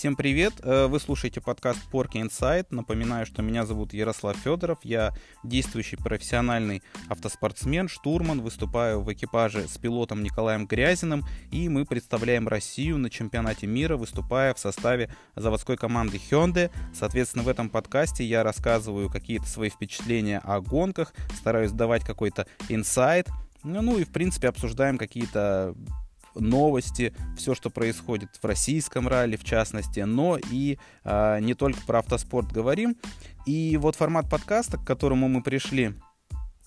Всем 0.00 0.16
привет! 0.16 0.54
Э, 0.62 0.86
вы 0.86 0.98
слушаете 0.98 1.42
подкаст 1.42 1.78
Porky 1.92 2.26
Inside. 2.26 2.68
Напоминаю, 2.70 3.26
что 3.26 3.42
меня 3.42 3.66
зовут 3.66 3.92
Ярослав 3.92 4.34
Федоров. 4.38 4.78
Я 4.82 5.12
действующий 5.44 5.96
профессиональный 5.96 6.82
автоспортсмен, 7.10 7.86
штурман. 7.86 8.40
Выступаю 8.40 9.02
в 9.02 9.12
экипаже 9.12 9.68
с 9.68 9.76
пилотом 9.76 10.22
Николаем 10.22 10.64
Грязиным. 10.66 11.26
И 11.50 11.68
мы 11.68 11.84
представляем 11.84 12.48
Россию 12.48 12.96
на 12.96 13.10
чемпионате 13.10 13.66
мира, 13.66 13.98
выступая 13.98 14.54
в 14.54 14.58
составе 14.58 15.14
заводской 15.36 15.76
команды 15.76 16.18
Hyundai. 16.30 16.70
Соответственно, 16.94 17.44
в 17.44 17.48
этом 17.48 17.68
подкасте 17.68 18.24
я 18.24 18.42
рассказываю 18.42 19.10
какие-то 19.10 19.48
свои 19.48 19.68
впечатления 19.68 20.38
о 20.38 20.62
гонках, 20.62 21.12
стараюсь 21.36 21.72
давать 21.72 22.04
какой-то 22.04 22.46
инсайт. 22.70 23.28
Ну 23.64 23.98
и, 23.98 24.04
в 24.04 24.08
принципе, 24.08 24.48
обсуждаем 24.48 24.96
какие-то 24.96 25.74
новости, 26.34 27.14
все, 27.36 27.54
что 27.54 27.70
происходит 27.70 28.30
в 28.40 28.44
российском 28.44 29.08
ралли, 29.08 29.36
в 29.36 29.44
частности, 29.44 30.00
но 30.00 30.38
и 30.50 30.78
э, 31.04 31.40
не 31.40 31.54
только 31.54 31.80
про 31.86 32.00
автоспорт 32.00 32.52
говорим. 32.52 32.96
И 33.46 33.76
вот 33.76 33.96
формат 33.96 34.28
подкаста, 34.28 34.78
к 34.78 34.84
которому 34.84 35.28
мы 35.28 35.42
пришли, 35.42 35.94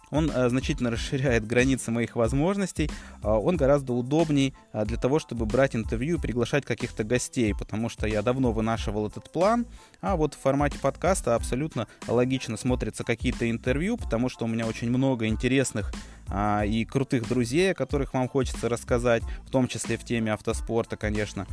он 0.09 0.29
э, 0.29 0.49
значительно 0.49 0.91
расширяет 0.91 1.47
границы 1.47 1.91
моих 1.91 2.15
возможностей, 2.15 2.89
э, 3.23 3.27
он 3.27 3.57
гораздо 3.57 3.93
удобней 3.93 4.53
для 4.73 4.97
того, 4.97 5.19
чтобы 5.19 5.45
брать 5.45 5.75
интервью 5.75 6.17
и 6.17 6.21
приглашать 6.21 6.65
каких-то 6.65 7.03
гостей, 7.03 7.53
потому 7.57 7.89
что 7.89 8.07
я 8.07 8.21
давно 8.21 8.51
вынашивал 8.51 9.07
этот 9.07 9.31
план, 9.31 9.65
а 10.01 10.15
вот 10.15 10.33
в 10.33 10.39
формате 10.39 10.77
подкаста 10.79 11.35
абсолютно 11.35 11.87
логично 12.07 12.57
смотрятся 12.57 13.03
какие-то 13.03 13.49
интервью, 13.49 13.97
потому 13.97 14.29
что 14.29 14.45
у 14.45 14.47
меня 14.47 14.65
очень 14.65 14.89
много 14.89 15.27
интересных 15.27 15.93
а, 16.35 16.63
и 16.65 16.83
крутых 16.83 17.27
друзей, 17.29 17.71
о 17.71 17.75
которых 17.75 18.15
вам 18.15 18.27
хочется 18.27 18.67
рассказать, 18.67 19.21
в 19.45 19.51
том 19.51 19.67
числе 19.67 19.97
в 19.97 20.03
теме 20.03 20.33
автоспорта, 20.33 20.97
конечно. 20.97 21.45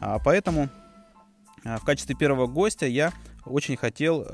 А, 0.00 0.18
поэтому 0.18 0.68
а, 1.64 1.78
в 1.78 1.84
качестве 1.84 2.16
первого 2.16 2.48
гостя 2.48 2.86
я 2.86 3.12
очень 3.46 3.76
хотел 3.76 4.24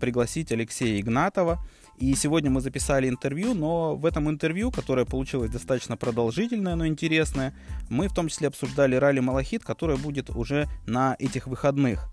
пригласить 0.00 0.50
Алексея 0.50 1.00
Игнатова. 1.00 1.64
И 1.96 2.12
сегодня 2.16 2.50
мы 2.50 2.60
записали 2.60 3.08
интервью, 3.08 3.54
но 3.54 3.94
в 3.94 4.04
этом 4.04 4.28
интервью, 4.28 4.72
которое 4.72 5.06
получилось 5.06 5.50
достаточно 5.50 5.96
продолжительное, 5.96 6.74
но 6.74 6.84
интересное, 6.84 7.54
мы 7.88 8.08
в 8.08 8.14
том 8.14 8.28
числе 8.28 8.48
обсуждали 8.48 8.96
ралли 8.96 9.20
Малахит, 9.20 9.62
которое 9.62 9.96
будет 9.96 10.30
уже 10.30 10.68
на 10.86 11.14
этих 11.20 11.46
выходных. 11.46 12.08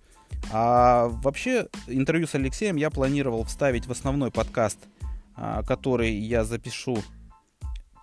А 0.52 1.08
вообще 1.08 1.68
интервью 1.88 2.28
с 2.28 2.36
Алексеем 2.36 2.76
я 2.76 2.92
планировал 2.92 3.44
вставить 3.44 3.88
в 3.88 3.92
основной 3.92 4.30
подкаст, 4.30 4.78
который 5.66 6.14
я 6.14 6.44
запишу 6.44 7.04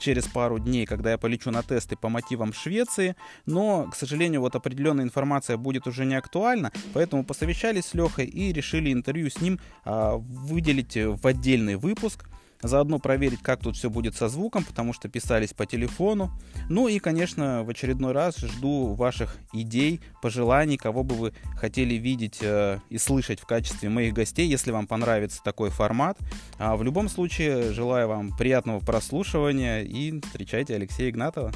через 0.02 0.26
пару 0.26 0.58
дней, 0.58 0.84
когда 0.84 1.12
я 1.12 1.18
полечу 1.18 1.50
на 1.50 1.62
тесты 1.62 1.96
по 1.96 2.08
мотивам 2.08 2.52
Швеции, 2.52 3.14
но, 3.46 3.88
к 3.90 3.94
сожалению, 3.94 4.40
вот 4.40 4.56
определенная 4.56 5.04
информация 5.04 5.56
будет 5.56 5.86
уже 5.86 6.04
не 6.04 6.16
актуальна, 6.16 6.72
поэтому 6.92 7.24
посовещались 7.24 7.86
с 7.86 7.94
Лехой 7.94 8.26
и 8.26 8.52
решили 8.52 8.92
интервью 8.92 9.30
с 9.30 9.40
ним 9.40 9.60
а, 9.84 10.16
выделить 10.16 10.96
в 10.96 11.26
отдельный 11.26 11.76
выпуск. 11.76 12.24
Заодно 12.62 12.98
проверить, 12.98 13.40
как 13.42 13.60
тут 13.60 13.76
все 13.76 13.90
будет 13.90 14.14
со 14.14 14.28
звуком, 14.28 14.64
потому 14.64 14.92
что 14.92 15.08
писались 15.08 15.52
по 15.52 15.66
телефону. 15.66 16.30
Ну 16.68 16.88
и, 16.88 16.98
конечно, 16.98 17.64
в 17.64 17.70
очередной 17.70 18.12
раз 18.12 18.36
жду 18.38 18.94
ваших 18.94 19.36
идей, 19.52 20.00
пожеланий, 20.22 20.76
кого 20.76 21.02
бы 21.02 21.14
вы 21.14 21.32
хотели 21.56 21.94
видеть 21.94 22.38
э, 22.40 22.78
и 22.88 22.98
слышать 22.98 23.40
в 23.40 23.46
качестве 23.46 23.88
моих 23.88 24.14
гостей, 24.14 24.46
если 24.46 24.70
вам 24.70 24.86
понравится 24.86 25.40
такой 25.42 25.70
формат. 25.70 26.18
А 26.58 26.76
в 26.76 26.82
любом 26.82 27.08
случае, 27.08 27.72
желаю 27.72 28.08
вам 28.08 28.36
приятного 28.36 28.80
прослушивания 28.80 29.82
и 29.82 30.20
встречайте 30.20 30.76
Алексея 30.76 31.10
Игнатова. 31.10 31.52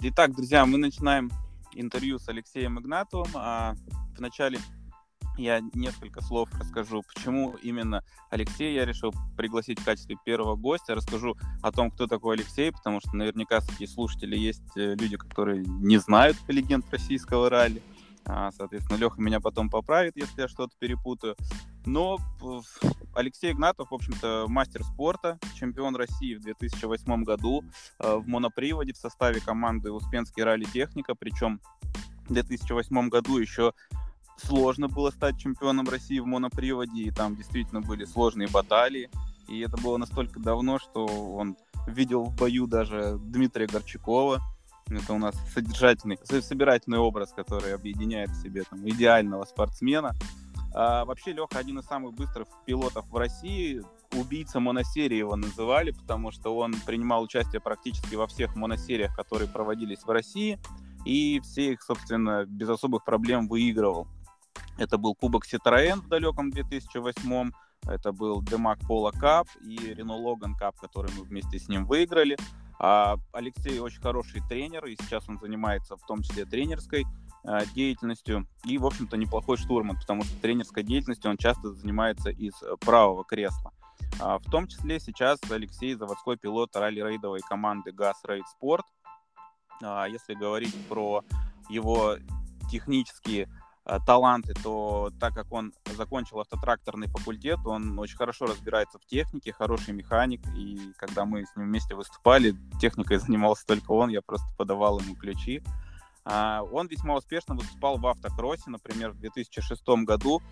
Итак, 0.00 0.34
друзья, 0.34 0.64
мы 0.64 0.78
начинаем 0.78 1.30
интервью 1.74 2.18
с 2.18 2.26
Алексеем 2.30 2.78
Игнатовым. 2.78 3.28
А, 3.34 3.74
вначале 4.16 4.58
я 5.36 5.60
несколько 5.74 6.22
слов 6.22 6.48
расскажу, 6.58 7.02
почему 7.02 7.56
именно 7.62 8.02
Алексей 8.30 8.74
я 8.74 8.86
решил 8.86 9.12
пригласить 9.36 9.78
в 9.78 9.84
качестве 9.84 10.16
первого 10.24 10.56
гостя. 10.56 10.94
Расскажу 10.94 11.36
о 11.60 11.72
том, 11.72 11.90
кто 11.90 12.06
такой 12.06 12.36
Алексей, 12.36 12.72
потому 12.72 13.00
что 13.00 13.14
наверняка 13.14 13.60
среди 13.60 13.86
слушателей 13.86 14.38
есть 14.38 14.76
э, 14.78 14.94
люди, 14.94 15.18
которые 15.18 15.62
не 15.66 15.98
знают 15.98 16.38
легенд 16.48 16.86
российского 16.90 17.50
ралли. 17.50 17.82
А, 18.24 18.52
соответственно, 18.52 18.96
Леха 18.96 19.20
меня 19.20 19.40
потом 19.40 19.68
поправит, 19.68 20.16
если 20.16 20.40
я 20.40 20.48
что-то 20.48 20.74
перепутаю. 20.78 21.36
Но 21.86 22.18
Алексей 23.14 23.52
Игнатов, 23.52 23.90
в 23.90 23.94
общем-то, 23.94 24.46
мастер 24.48 24.84
спорта, 24.84 25.38
чемпион 25.58 25.96
России 25.96 26.34
в 26.34 26.40
2008 26.42 27.24
году 27.24 27.64
э, 27.98 28.16
в 28.16 28.28
моноприводе 28.28 28.92
в 28.92 28.96
составе 28.96 29.40
команды 29.40 29.90
Успенский 29.90 30.42
ралли 30.42 30.64
техника, 30.64 31.14
причем 31.14 31.60
в 32.28 32.32
2008 32.32 33.08
году 33.08 33.38
еще 33.38 33.72
сложно 34.36 34.88
было 34.88 35.10
стать 35.10 35.38
чемпионом 35.38 35.88
России 35.88 36.18
в 36.18 36.26
моноприводе, 36.26 37.02
и 37.02 37.10
там 37.10 37.36
действительно 37.36 37.80
были 37.80 38.04
сложные 38.04 38.48
баталии, 38.48 39.10
и 39.48 39.60
это 39.60 39.76
было 39.76 39.96
настолько 39.96 40.38
давно, 40.38 40.78
что 40.78 41.06
он 41.06 41.56
видел 41.86 42.24
в 42.24 42.36
бою 42.36 42.66
даже 42.66 43.18
Дмитрия 43.18 43.66
Горчакова, 43.66 44.40
это 44.88 45.12
у 45.12 45.18
нас 45.18 45.34
содержательный, 45.54 46.18
собирательный 46.24 46.98
образ, 46.98 47.32
который 47.32 47.74
объединяет 47.74 48.30
в 48.30 48.42
себе 48.42 48.64
там, 48.68 48.88
идеального 48.88 49.44
спортсмена. 49.44 50.14
А, 50.72 51.04
вообще 51.04 51.32
Леха 51.32 51.58
один 51.58 51.78
из 51.78 51.86
самых 51.86 52.14
быстрых 52.14 52.48
пилотов 52.66 53.08
в 53.08 53.16
России. 53.16 53.82
Убийца 54.12 54.60
моносерии 54.60 55.18
его 55.18 55.36
называли, 55.36 55.92
потому 55.92 56.30
что 56.32 56.56
он 56.56 56.74
принимал 56.86 57.22
участие 57.22 57.60
практически 57.60 58.16
во 58.16 58.26
всех 58.26 58.56
моносериях, 58.56 59.14
которые 59.14 59.48
проводились 59.48 60.02
в 60.02 60.10
России, 60.10 60.58
и 61.04 61.40
все 61.40 61.72
их, 61.72 61.82
собственно, 61.82 62.44
без 62.44 62.68
особых 62.68 63.04
проблем 63.04 63.48
выигрывал. 63.48 64.08
Это 64.78 64.98
был 64.98 65.14
Кубок 65.14 65.44
Citroën 65.46 66.00
в 66.00 66.08
далеком 66.08 66.50
2008 66.50 67.52
это 67.88 68.12
был 68.12 68.42
Демак 68.42 68.78
Пола 68.86 69.10
Кап 69.10 69.48
и 69.62 69.76
Рено 69.76 70.14
Логан 70.14 70.54
Кап, 70.54 70.78
который 70.78 71.10
мы 71.16 71.24
вместе 71.24 71.58
с 71.58 71.68
ним 71.68 71.86
выиграли. 71.86 72.36
А 72.78 73.16
Алексей 73.32 73.78
очень 73.78 74.00
хороший 74.00 74.40
тренер, 74.48 74.86
и 74.86 74.96
сейчас 74.96 75.28
он 75.28 75.38
занимается 75.38 75.96
в 75.96 76.06
том 76.06 76.22
числе 76.22 76.44
тренерской 76.44 77.04
деятельностью. 77.74 78.46
И, 78.64 78.78
в 78.78 78.86
общем-то, 78.86 79.16
неплохой 79.16 79.56
штурман, 79.56 79.96
потому 79.96 80.24
что 80.24 80.40
тренерской 80.40 80.82
деятельностью 80.82 81.30
он 81.30 81.36
часто 81.36 81.72
занимается 81.72 82.30
из 82.30 82.54
э, 82.62 82.76
правого 82.80 83.24
кресла. 83.24 83.72
А, 84.20 84.38
в 84.38 84.44
том 84.50 84.66
числе 84.66 85.00
сейчас 85.00 85.38
Алексей 85.50 85.94
заводской 85.94 86.36
пилот 86.36 86.74
ралли-рейдовой 86.76 87.40
команды 87.40 87.92
ГАЗ 87.92 88.16
Рейд 88.24 88.46
Спорт. 88.48 88.84
А, 89.82 90.06
если 90.06 90.34
говорить 90.34 90.74
про 90.88 91.22
его 91.68 92.16
технические 92.70 93.48
Э, 93.90 93.98
таланты, 94.06 94.54
то 94.62 95.10
так 95.18 95.34
как 95.34 95.50
он 95.50 95.72
закончил 95.96 96.38
автотракторный 96.40 97.08
факультет, 97.08 97.58
он 97.64 97.98
очень 97.98 98.16
хорошо 98.16 98.46
разбирается 98.46 98.98
в 98.98 99.06
технике, 99.06 99.52
хороший 99.52 99.94
механик, 99.94 100.42
и 100.56 100.92
когда 100.96 101.24
мы 101.24 101.44
с 101.44 101.56
ним 101.56 101.66
вместе 101.66 101.94
выступали, 101.96 102.54
техникой 102.80 103.16
занимался 103.18 103.66
только 103.66 103.90
он, 103.90 104.10
я 104.10 104.22
просто 104.22 104.46
подавал 104.56 105.00
ему 105.00 105.16
ключи. 105.16 105.62
Он 106.24 106.86
весьма 106.86 107.16
успешно 107.16 107.54
выступал 107.54 107.98
в 107.98 108.06
автокроссе, 108.06 108.70
например, 108.70 109.12
в 109.12 109.18
2006 109.18 109.82
году 110.04 110.42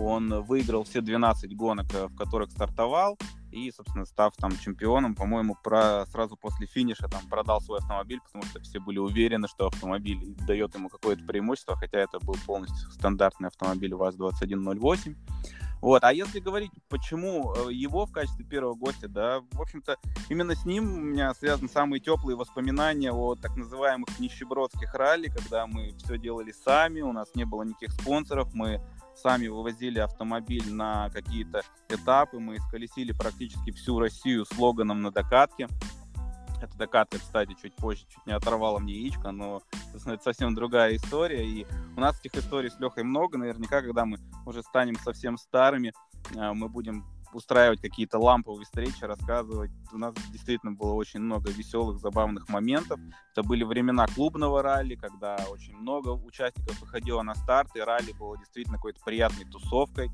он 0.00 0.42
выиграл 0.42 0.84
все 0.84 1.00
12 1.00 1.56
гонок, 1.56 1.86
э, 1.94 2.06
в 2.06 2.16
которых 2.16 2.50
стартовал, 2.50 3.18
и, 3.50 3.70
собственно, 3.70 4.04
став 4.04 4.34
там 4.36 4.56
чемпионом, 4.58 5.14
по-моему, 5.14 5.56
про, 5.62 6.04
сразу 6.06 6.36
после 6.36 6.66
финиша 6.66 7.08
там 7.08 7.26
продал 7.28 7.60
свой 7.60 7.78
автомобиль, 7.78 8.20
потому 8.24 8.44
что 8.44 8.60
все 8.60 8.78
были 8.78 8.98
уверены, 8.98 9.48
что 9.48 9.66
автомобиль 9.66 10.36
дает 10.46 10.74
ему 10.74 10.88
какое-то 10.88 11.24
преимущество, 11.24 11.76
хотя 11.76 11.98
это 11.98 12.18
был 12.20 12.36
полностью 12.46 12.90
стандартный 12.90 13.48
автомобиль 13.48 13.94
ВАЗ-2108. 13.94 15.16
Вот, 15.80 16.02
а 16.02 16.12
если 16.12 16.40
говорить, 16.40 16.72
почему 16.88 17.54
э, 17.54 17.72
его 17.72 18.06
в 18.06 18.12
качестве 18.12 18.44
первого 18.44 18.74
гостя, 18.74 19.08
да, 19.08 19.40
в 19.52 19.60
общем-то, 19.60 19.96
именно 20.28 20.54
с 20.54 20.64
ним 20.64 20.92
у 20.92 21.00
меня 21.00 21.32
связаны 21.34 21.68
самые 21.68 22.00
теплые 22.00 22.36
воспоминания 22.36 23.12
о 23.12 23.36
так 23.36 23.56
называемых 23.56 24.18
нищебродских 24.18 24.92
ралли, 24.94 25.28
когда 25.28 25.66
мы 25.66 25.94
все 25.98 26.18
делали 26.18 26.52
сами, 26.52 27.00
у 27.00 27.12
нас 27.12 27.28
не 27.34 27.44
было 27.44 27.62
никаких 27.62 27.92
спонсоров, 27.92 28.52
мы 28.54 28.82
сами 29.14 29.48
вывозили 29.48 29.98
автомобиль 29.98 30.72
на 30.72 31.10
какие-то 31.10 31.62
этапы, 31.88 32.38
мы 32.38 32.56
исколесили 32.56 33.12
практически 33.12 33.70
всю 33.72 33.98
Россию 33.98 34.46
слоганом 34.46 35.02
на 35.02 35.10
докатке. 35.10 35.68
Эта 36.60 36.76
докатка, 36.76 37.18
кстати, 37.18 37.54
чуть 37.60 37.74
позже 37.74 38.04
чуть 38.08 38.26
не 38.26 38.32
оторвала 38.32 38.78
мне 38.78 38.94
яичко, 38.94 39.30
но 39.30 39.62
это 40.06 40.22
совсем 40.22 40.54
другая 40.54 40.96
история. 40.96 41.46
И 41.46 41.66
у 41.96 42.00
нас 42.00 42.18
этих 42.20 42.34
историй 42.36 42.70
с 42.70 42.78
Лехой 42.80 43.04
много. 43.04 43.38
Наверняка, 43.38 43.80
когда 43.82 44.04
мы 44.04 44.18
уже 44.46 44.62
станем 44.62 44.96
совсем 44.96 45.38
старыми, 45.38 45.92
э, 46.34 46.52
мы 46.52 46.68
будем 46.68 47.04
устраивать 47.32 47.80
какие-то 47.80 48.18
ламповые 48.18 48.64
встречи, 48.64 49.04
рассказывать. 49.04 49.70
У 49.92 49.98
нас 49.98 50.14
действительно 50.30 50.72
было 50.72 50.92
очень 50.94 51.20
много 51.20 51.50
веселых, 51.50 51.98
забавных 51.98 52.48
моментов. 52.48 52.98
Это 53.32 53.42
были 53.46 53.64
времена 53.64 54.06
клубного 54.06 54.62
ралли, 54.62 54.94
когда 54.94 55.36
очень 55.50 55.76
много 55.76 56.10
участников 56.10 56.80
выходило 56.80 57.22
на 57.22 57.34
старт, 57.34 57.76
и 57.76 57.80
ралли 57.80 58.12
было 58.12 58.38
действительно 58.38 58.78
какой-то 58.78 59.00
приятной 59.04 59.44
тусовкой. 59.44 60.10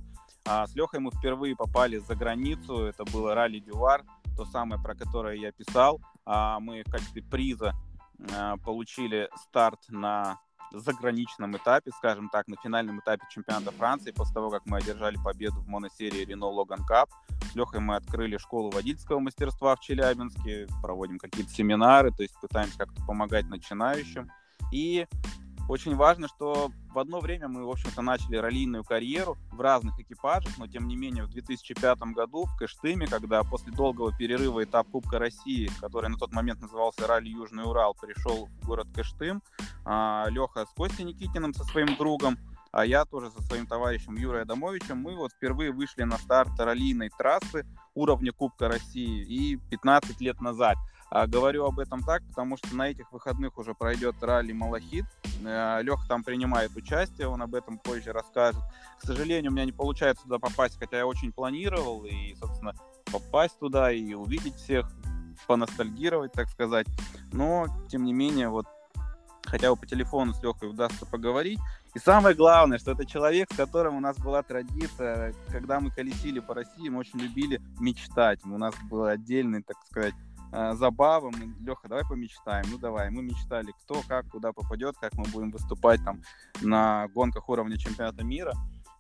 А 0.47 0.67
с 0.67 0.75
Лехой 0.75 1.01
мы 1.01 1.11
впервые 1.11 1.57
попали 1.57 1.99
за 1.99 2.15
границу. 2.15 2.85
Это 2.85 3.05
было 3.05 3.35
ралли 3.35 3.61
Дювар, 3.61 4.05
то 4.37 4.45
самое, 4.45 4.81
про 4.83 4.95
которое 4.95 5.37
я 5.37 5.53
писал. 5.53 6.01
А 6.25 6.61
мы 6.61 6.83
в 6.83 6.91
качестве 6.91 7.23
приза 7.23 7.75
а, 8.33 8.57
получили 8.59 9.29
старт 9.37 9.81
на 9.89 10.39
заграничном 10.73 11.57
этапе, 11.57 11.91
скажем 11.97 12.29
так, 12.29 12.49
на 12.49 12.57
финальном 12.57 13.01
этапе 13.01 13.25
чемпионата 13.31 13.71
Франции, 13.73 14.11
после 14.11 14.35
того, 14.35 14.51
как 14.51 14.63
мы 14.67 14.79
одержали 14.79 15.17
победу 15.23 15.61
в 15.61 15.69
моносерии 15.69 16.27
Renault 16.27 16.55
Logan 16.55 16.81
Cup. 16.89 17.09
С 17.53 17.55
Лехой 17.55 17.81
мы 17.81 17.97
открыли 17.97 18.37
школу 18.39 18.71
водительского 18.71 19.21
мастерства 19.21 19.77
в 19.77 19.81
Челябинске, 19.81 20.67
проводим 20.83 21.19
какие-то 21.19 21.53
семинары, 21.53 22.11
то 22.11 22.23
есть 22.23 22.35
пытаемся 22.41 22.79
как-то 22.79 23.05
помогать 23.07 23.47
начинающим. 23.47 24.29
И 24.73 25.07
очень 25.69 25.97
важно, 25.97 26.29
что 26.29 26.71
в 26.93 26.99
одно 26.99 27.21
время 27.21 27.49
мы, 27.49 27.65
в 27.65 27.71
общем-то, 27.71 28.03
начали 28.03 28.37
раллийную 28.37 28.85
карьеру 28.85 29.37
в 29.51 29.61
разных 29.61 29.99
экипажах, 29.99 30.59
но, 30.59 30.67
тем 30.67 30.87
не 30.87 30.97
менее, 30.97 31.25
в 31.25 31.31
2005 31.31 31.99
году 32.15 32.45
в 32.45 32.57
Кыштыме, 32.57 33.07
когда 33.07 33.43
после 33.43 33.73
долгого 33.73 34.17
перерыва 34.17 34.65
этап 34.65 34.89
Кубка 34.91 35.19
России, 35.19 35.71
который 35.81 36.11
на 36.11 36.19
тот 36.19 36.33
момент 36.33 36.61
назывался 36.61 37.07
Ралли 37.07 37.31
Южный 37.31 37.65
Урал, 37.65 37.95
пришел 37.95 38.47
в 38.47 38.67
город 38.67 38.89
Кыштым, 38.95 39.43
а, 39.85 40.27
Леха 40.29 40.67
с 40.67 40.75
Костей 40.75 41.05
Никитиным 41.05 41.55
со 41.55 41.65
своим 41.65 41.97
другом, 41.97 42.39
а 42.71 42.85
я 42.85 43.05
тоже 43.05 43.31
со 43.31 43.41
своим 43.43 43.67
товарищем 43.67 44.17
Юрой 44.17 44.43
Адамовичем, 44.43 44.99
мы 44.99 45.17
вот 45.17 45.33
впервые 45.33 45.73
вышли 45.73 46.03
на 46.03 46.19
старт 46.19 46.59
раллийной 46.59 47.11
трассы 47.17 47.67
уровня 47.95 48.33
Кубка 48.33 48.69
России 48.69 49.23
и 49.23 49.57
15 49.71 50.21
лет 50.21 50.41
назад– 50.41 50.77
а 51.11 51.27
говорю 51.27 51.65
об 51.65 51.79
этом 51.79 52.03
так, 52.03 52.23
потому 52.29 52.57
что 52.57 52.75
на 52.75 52.89
этих 52.89 53.13
выходных 53.13 53.59
уже 53.59 53.75
пройдет 53.75 54.17
ралли 54.23 54.53
Малахит. 54.53 55.05
Э, 55.45 55.81
Леха 55.83 56.07
там 56.09 56.25
принимает 56.25 56.75
участие, 56.77 57.29
он 57.29 57.43
об 57.43 57.55
этом 57.55 57.79
позже 57.79 58.13
расскажет. 58.13 58.61
К 58.99 59.07
сожалению, 59.07 59.51
у 59.51 59.55
меня 59.55 59.65
не 59.65 59.73
получается 59.73 60.25
туда 60.25 60.39
попасть, 60.39 60.79
хотя 60.79 60.99
я 60.99 61.07
очень 61.07 61.33
планировал, 61.33 62.05
и, 62.05 62.35
собственно, 62.37 62.75
попасть 63.13 63.59
туда 63.59 63.93
и 63.93 64.15
увидеть 64.15 64.57
всех, 64.57 64.91
поностальгировать, 65.47 66.33
так 66.33 66.49
сказать. 66.49 66.87
Но, 67.33 67.67
тем 67.89 68.05
не 68.05 68.13
менее, 68.13 68.49
вот 68.49 68.67
хотя 69.45 69.71
бы 69.71 69.77
по 69.77 69.87
телефону 69.87 70.33
с 70.33 70.43
Лехой 70.43 70.71
удастся 70.71 71.07
поговорить. 71.07 71.59
И 71.95 71.99
самое 71.99 72.35
главное, 72.35 72.79
что 72.79 72.93
это 72.93 73.07
человек, 73.07 73.53
с 73.53 73.57
которым 73.57 73.97
у 73.97 74.01
нас 74.01 74.19
была 74.19 74.43
традиция, 74.43 75.35
когда 75.49 75.81
мы 75.81 75.91
колесили 75.91 76.41
по 76.41 76.55
России, 76.55 76.89
мы 76.89 76.99
очень 76.99 77.21
любили 77.21 77.61
мечтать. 77.79 78.45
У 78.45 78.59
нас 78.59 78.75
был 78.91 79.05
отдельный, 79.05 79.63
так 79.63 79.77
сказать, 79.87 80.15
э, 80.55 80.75
забава. 80.75 81.31
Мы, 81.31 81.55
Леха, 81.61 81.89
давай 81.89 82.05
помечтаем. 82.05 82.67
Ну 82.71 82.79
давай. 82.79 83.11
Мы 83.11 83.23
мечтали, 83.23 83.73
кто 83.83 84.03
как, 84.07 84.29
куда 84.31 84.53
попадет, 84.53 84.97
как 85.01 85.15
мы 85.15 85.25
будем 85.25 85.51
выступать 85.51 86.03
там 86.05 86.23
на 86.63 87.09
гонках 87.09 87.49
уровня 87.49 87.77
чемпионата 87.77 88.25
мира. 88.25 88.53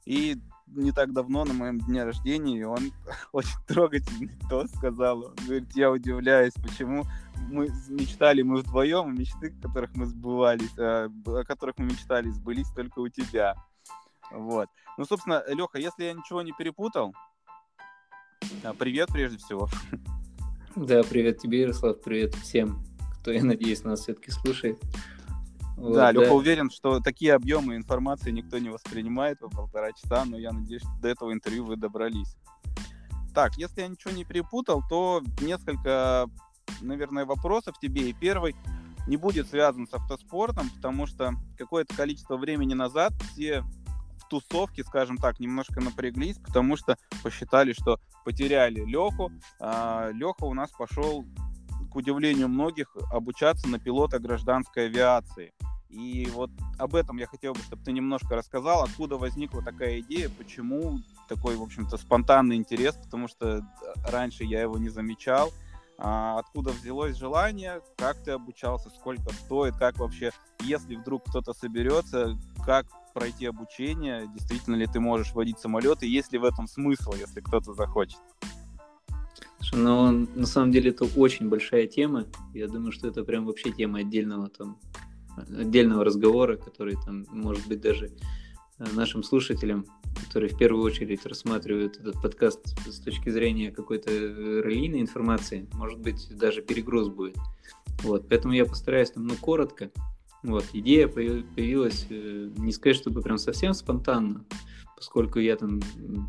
И 0.05 0.37
не 0.67 0.93
так 0.93 1.12
давно, 1.12 1.45
на 1.45 1.55
моем 1.55 1.79
дне 1.81 2.05
рождения, 2.05 2.67
он 2.67 2.93
очень 3.33 3.59
трогательный 3.67 4.37
то 4.49 4.67
сказал. 4.67 5.25
Он 5.25 5.35
говорит, 5.45 5.73
я 5.75 5.91
удивляюсь, 5.91 6.55
почему 6.55 7.05
мы 7.51 7.69
мечтали 7.89 8.43
мы 8.43 8.59
вдвоем, 8.59 9.15
мечты, 9.15 9.50
которых 9.62 9.95
мы 9.95 10.07
сбывались, 10.07 10.77
о 10.79 11.09
которых 11.47 11.79
мы 11.79 11.87
мечтали, 11.87 12.29
сбылись 12.31 12.71
только 12.71 12.99
у 12.99 13.09
тебя. 13.09 13.55
Вот. 14.31 14.69
Ну, 14.99 15.05
собственно, 15.05 15.43
Леха, 15.49 15.79
если 15.79 16.05
я 16.05 16.12
ничего 16.12 16.43
не 16.43 16.53
перепутал, 16.53 17.15
а, 18.62 18.75
привет 18.75 19.09
прежде 19.12 19.39
всего. 19.39 19.69
Да, 20.76 21.05
привет 21.05 21.38
тебе, 21.38 21.61
Ярослав, 21.61 22.00
привет 22.03 22.35
всем, 22.35 22.82
кто, 23.21 23.31
я 23.31 23.44
надеюсь, 23.44 23.85
нас 23.85 24.00
все-таки 24.00 24.32
слушает. 24.32 24.76
Вот, 25.76 25.94
да, 25.94 26.11
Леха 26.11 26.26
да. 26.26 26.35
уверен, 26.35 26.69
что 26.69 26.99
такие 26.99 27.32
объемы 27.32 27.76
информации 27.76 28.32
никто 28.32 28.59
не 28.59 28.71
воспринимает 28.71 29.38
по 29.38 29.49
полтора 29.49 29.93
часа, 29.93 30.25
но 30.25 30.37
я 30.37 30.53
надеюсь, 30.53 30.82
что 30.82 30.91
до 31.00 31.09
этого 31.09 31.32
интервью 31.32 31.65
вы 31.65 31.76
добрались. 31.76 32.37
Так, 33.35 33.56
если 33.56 33.82
я 33.82 33.88
ничего 33.88 34.12
не 34.12 34.25
перепутал, 34.25 34.82
то 34.88 35.23
несколько, 35.41 36.26
наверное, 36.81 37.25
вопросов 37.25 37.79
тебе. 37.81 38.11
И 38.11 38.12
первый 38.12 38.56
не 39.06 39.17
будет 39.17 39.49
связан 39.49 39.87
с 39.87 39.94
автоспортом, 39.94 40.71
потому 40.71 41.06
что 41.06 41.35
какое-то 41.56 41.94
количество 41.94 42.37
времени 42.37 42.75
назад 42.75 43.12
все 43.32 43.65
в 44.41 44.49
тусовке, 44.49 44.85
скажем 44.85 45.19
так, 45.19 45.41
немножко 45.41 45.81
напряглись, 45.81 46.39
потому 46.39 46.77
что 46.77 46.97
посчитали, 47.23 47.73
что 47.73 47.99
потеряли 48.25 48.81
Леху. 48.85 49.31
А, 49.61 50.11
Леха 50.13 50.45
у 50.45 50.55
нас 50.55 50.71
пошел, 50.71 51.25
к 51.91 51.97
удивлению 51.97 52.49
многих, 52.49 52.97
обучаться 53.13 53.69
на 53.69 53.79
пилота 53.79 54.19
гражданской 54.19 54.87
авиации. 54.87 55.53
И 55.89 56.29
вот 56.33 56.51
об 56.77 56.97
этом 56.97 57.19
я 57.19 57.27
хотел 57.27 57.53
бы, 57.53 57.61
чтобы 57.61 57.85
ты 57.85 57.93
немножко 57.93 58.35
рассказал, 58.35 58.83
откуда 58.83 59.17
возникла 59.17 59.63
такая 59.63 60.01
идея, 60.01 60.29
почему 60.29 60.99
такой, 61.29 61.57
в 61.57 61.63
общем-то, 61.63 61.97
спонтанный 61.97 62.57
интерес, 62.57 62.97
потому 62.97 63.29
что 63.29 63.63
раньше 64.09 64.43
я 64.43 64.61
его 64.61 64.77
не 64.77 64.89
замечал. 64.89 65.53
А, 65.96 66.38
откуда 66.38 66.70
взялось 66.70 67.17
желание, 67.17 67.81
как 67.96 68.23
ты 68.23 68.32
обучался, 68.32 68.91
сколько 68.91 69.32
стоит, 69.32 69.76
как 69.76 69.99
вообще, 69.99 70.32
если 70.62 70.96
вдруг 70.96 71.25
кто-то 71.29 71.52
соберется, 71.52 72.37
как 72.64 72.87
пройти 73.12 73.46
обучение, 73.46 74.29
действительно 74.35 74.75
ли 74.75 74.87
ты 74.87 74.99
можешь 74.99 75.32
водить 75.32 75.61
самолет, 75.61 76.02
и 76.02 76.08
есть 76.08 76.32
ли 76.32 76.38
в 76.38 76.44
этом 76.44 76.67
смысл, 76.67 77.12
если 77.14 77.41
кто-то 77.41 77.75
захочет? 77.75 78.19
Ну, 79.73 80.26
на 80.35 80.46
самом 80.46 80.73
деле 80.73 80.91
это 80.91 81.05
очень 81.17 81.49
большая 81.49 81.87
тема. 81.87 82.25
Я 82.52 82.69
думаю, 82.69 82.93
что 82.93 83.08
это 83.08 83.25
прям 83.25 83.47
вообще 83.47 83.73
тема 83.73 84.00
отдельного 84.00 84.49
там 84.49 84.79
отдельного 85.37 86.05
разговора, 86.05 86.56
который 86.56 86.97
там 87.05 87.26
может 87.31 87.67
быть 87.67 87.81
даже 87.81 88.11
нашим 88.79 89.23
слушателям, 89.23 89.87
которые 90.25 90.50
в 90.50 90.59
первую 90.59 90.85
очередь 90.85 91.26
рассматривают 91.26 91.97
этот 91.99 92.21
подкаст 92.21 92.76
с 92.87 93.00
точки 93.00 93.29
зрения 93.29 93.71
какой-то 93.71 94.11
релийной 94.11 95.00
информации, 95.00 95.69
может 95.73 95.99
быть 96.00 96.29
даже 96.37 96.62
перегруз 96.62 97.09
будет. 97.09 97.37
Вот, 98.03 98.29
поэтому 98.29 98.55
я 98.55 98.65
постараюсь 98.65 99.11
там, 99.11 99.26
ну, 99.26 99.35
коротко, 99.41 99.91
вот, 100.43 100.65
идея 100.75 101.09
появилась, 101.09 102.06
э, 102.11 102.50
не 102.59 102.73
сказать, 102.73 102.97
чтобы 102.97 103.23
прям 103.23 103.38
совсем 103.38 103.73
спонтанно, 103.73 104.44
поскольку 104.94 105.38
я 105.38 105.56
там 105.56 105.81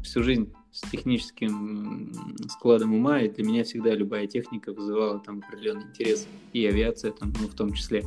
всю 0.03 0.23
жизнь 0.23 0.53
с 0.71 0.81
техническим 0.89 2.13
складом 2.49 2.93
ума, 2.93 3.19
и 3.19 3.29
для 3.29 3.43
меня 3.43 3.63
всегда 3.63 3.93
любая 3.93 4.27
техника 4.27 4.71
вызывала 4.71 5.19
там 5.19 5.41
определенный 5.45 5.83
интерес, 5.83 6.27
и 6.53 6.65
авиация 6.65 7.11
там, 7.11 7.33
ну, 7.39 7.47
в 7.47 7.55
том 7.55 7.73
числе. 7.73 8.05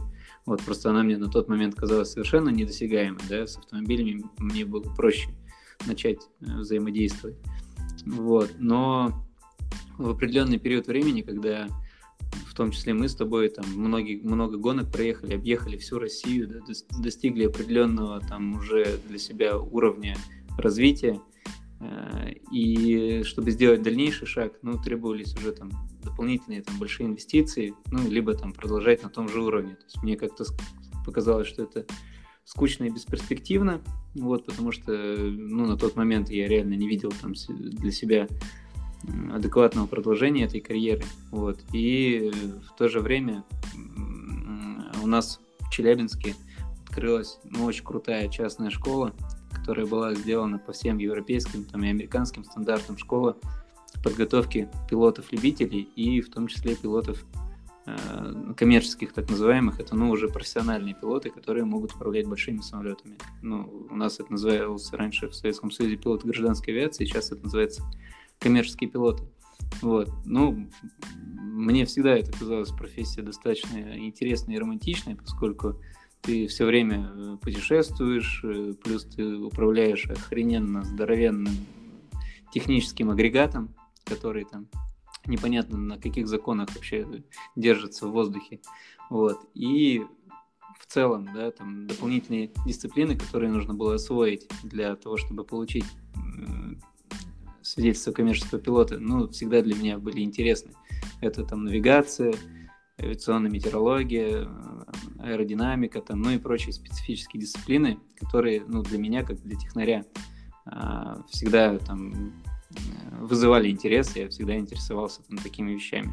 Вот, 0.48 0.62
просто 0.62 0.88
она 0.88 1.02
мне 1.02 1.18
на 1.18 1.28
тот 1.28 1.46
момент 1.48 1.74
казалась 1.74 2.10
совершенно 2.10 2.48
недосягаемой, 2.48 3.20
да, 3.28 3.46
с 3.46 3.58
автомобилями 3.58 4.24
мне 4.38 4.64
было 4.64 4.82
проще 4.94 5.28
начать 5.86 6.22
э, 6.40 6.60
взаимодействовать. 6.60 7.36
Вот, 8.06 8.52
но 8.58 9.12
в 9.98 10.08
определенный 10.08 10.58
период 10.58 10.86
времени, 10.86 11.20
когда 11.20 11.68
в 12.46 12.54
том 12.54 12.70
числе 12.70 12.94
мы 12.94 13.10
с 13.10 13.14
тобой 13.14 13.50
там 13.50 13.66
многие, 13.76 14.22
много 14.22 14.56
гонок 14.56 14.90
проехали, 14.90 15.34
объехали 15.34 15.76
всю 15.76 15.98
Россию, 15.98 16.48
да, 16.48 16.60
достигли 16.98 17.44
определенного 17.44 18.18
там 18.20 18.54
уже 18.54 18.98
для 19.06 19.18
себя 19.18 19.58
уровня 19.58 20.16
развития. 20.56 21.20
Э, 21.80 22.30
и 22.50 23.22
чтобы 23.24 23.50
сделать 23.50 23.82
дальнейший 23.82 24.26
шаг, 24.26 24.54
ну, 24.62 24.80
требовались 24.82 25.34
уже 25.36 25.52
там 25.52 25.70
дополнительные 26.02 26.62
там 26.62 26.78
большие 26.78 27.06
инвестиции, 27.06 27.74
ну, 27.90 28.08
либо 28.08 28.34
там 28.34 28.52
продолжать 28.52 29.02
на 29.02 29.08
том 29.08 29.28
же 29.28 29.42
уровне. 29.42 29.74
То 29.74 29.84
есть 29.84 30.02
мне 30.02 30.16
как-то 30.16 30.44
показалось, 31.04 31.48
что 31.48 31.62
это 31.62 31.86
скучно 32.44 32.84
и 32.84 32.90
бесперспективно, 32.90 33.82
вот, 34.14 34.46
потому 34.46 34.72
что, 34.72 34.92
ну, 34.92 35.66
на 35.66 35.76
тот 35.76 35.96
момент 35.96 36.30
я 36.30 36.48
реально 36.48 36.74
не 36.74 36.88
видел 36.88 37.12
там 37.20 37.34
для 37.34 37.92
себя 37.92 38.26
адекватного 39.32 39.86
продолжения 39.86 40.44
этой 40.44 40.60
карьеры. 40.60 41.04
Вот. 41.30 41.60
И 41.72 42.32
в 42.68 42.76
то 42.76 42.88
же 42.88 43.00
время 43.00 43.44
у 45.02 45.06
нас 45.06 45.40
в 45.60 45.70
Челябинске 45.70 46.34
открылась 46.84 47.38
ну, 47.44 47.64
очень 47.64 47.84
крутая 47.84 48.28
частная 48.28 48.70
школа, 48.70 49.12
которая 49.68 49.84
была 49.84 50.14
сделана 50.14 50.58
по 50.58 50.72
всем 50.72 50.96
европейским 50.96 51.62
там, 51.62 51.84
и 51.84 51.90
американским 51.90 52.42
стандартам 52.42 52.96
школа 52.96 53.36
подготовки 54.02 54.66
пилотов-любителей 54.88 55.82
и 55.94 56.22
в 56.22 56.30
том 56.30 56.46
числе 56.46 56.74
пилотов 56.74 57.22
э, 57.84 58.54
коммерческих 58.56 59.12
так 59.12 59.28
называемых. 59.28 59.78
Это 59.78 59.94
ну, 59.94 60.08
уже 60.08 60.28
профессиональные 60.28 60.94
пилоты, 60.94 61.28
которые 61.28 61.66
могут 61.66 61.92
управлять 61.92 62.26
большими 62.26 62.62
самолетами. 62.62 63.18
Ну, 63.42 63.86
у 63.90 63.94
нас 63.94 64.18
это 64.18 64.32
называлось 64.32 64.90
раньше 64.94 65.28
в 65.28 65.34
Советском 65.34 65.70
Союзе 65.70 65.98
пилот 65.98 66.24
гражданской 66.24 66.72
авиации, 66.72 67.04
сейчас 67.04 67.30
это 67.30 67.42
называется 67.42 67.82
коммерческие 68.38 68.88
пилоты. 68.88 69.24
Вот. 69.82 70.08
Ну, 70.24 70.66
мне 71.42 71.84
всегда 71.84 72.16
это 72.16 72.32
казалось 72.32 72.70
профессия 72.70 73.20
достаточно 73.20 73.98
интересной 73.98 74.54
и 74.54 74.58
романтичной, 74.58 75.16
поскольку 75.16 75.78
ты 76.22 76.46
все 76.46 76.66
время 76.66 77.10
э, 77.14 77.36
путешествуешь, 77.40 78.42
э, 78.44 78.74
плюс 78.82 79.04
ты 79.04 79.36
управляешь 79.36 80.06
охрененно 80.06 80.84
здоровенным 80.84 81.54
техническим 82.52 83.10
агрегатом, 83.10 83.74
который 84.04 84.44
там 84.44 84.68
непонятно 85.26 85.78
на 85.78 85.98
каких 85.98 86.26
законах 86.28 86.74
вообще 86.74 87.06
держится 87.56 88.06
в 88.06 88.12
воздухе. 88.12 88.60
Вот. 89.10 89.38
И 89.54 90.02
в 90.78 90.86
целом, 90.86 91.28
да, 91.34 91.50
там 91.50 91.86
дополнительные 91.86 92.50
дисциплины, 92.64 93.16
которые 93.16 93.50
нужно 93.52 93.74
было 93.74 93.94
освоить 93.94 94.48
для 94.62 94.96
того, 94.96 95.16
чтобы 95.16 95.44
получить 95.44 95.84
свидетельства 97.68 98.12
коммерческого 98.12 98.60
пилота, 98.60 98.98
ну, 98.98 99.28
всегда 99.28 99.60
для 99.62 99.74
меня 99.74 99.98
были 99.98 100.20
интересны. 100.20 100.72
Это 101.20 101.44
там 101.44 101.64
навигация, 101.64 102.34
авиационная 102.98 103.50
метеорология, 103.50 104.44
э, 104.44 104.87
аэродинамика, 105.28 106.00
там, 106.00 106.22
ну 106.22 106.30
и 106.30 106.38
прочие 106.38 106.72
специфические 106.72 107.40
дисциплины, 107.40 107.98
которые, 108.18 108.62
ну, 108.66 108.82
для 108.82 108.98
меня, 108.98 109.24
как 109.24 109.40
для 109.42 109.56
технаря, 109.56 110.04
а, 110.66 111.22
всегда 111.28 111.78
там 111.78 112.32
вызывали 113.20 113.70
интерес, 113.70 114.14
я 114.16 114.28
всегда 114.28 114.56
интересовался 114.56 115.22
там 115.22 115.38
такими 115.38 115.72
вещами. 115.72 116.12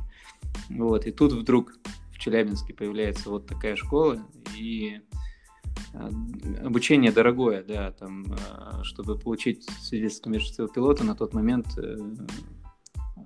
Вот, 0.69 1.05
и 1.05 1.11
тут 1.11 1.33
вдруг 1.33 1.77
в 2.11 2.17
Челябинске 2.17 2.73
появляется 2.73 3.29
вот 3.29 3.45
такая 3.45 3.75
школа, 3.75 4.25
и 4.57 5.01
а, 5.93 6.09
обучение 6.65 7.11
дорогое, 7.11 7.63
да, 7.63 7.91
там, 7.91 8.25
а, 8.49 8.83
чтобы 8.83 9.17
получить 9.17 9.69
свидетельство 9.81 10.25
коммерческого 10.25 10.67
пилота 10.69 11.03
на 11.03 11.15
тот 11.15 11.33
момент 11.33 11.77
э, 11.77 11.97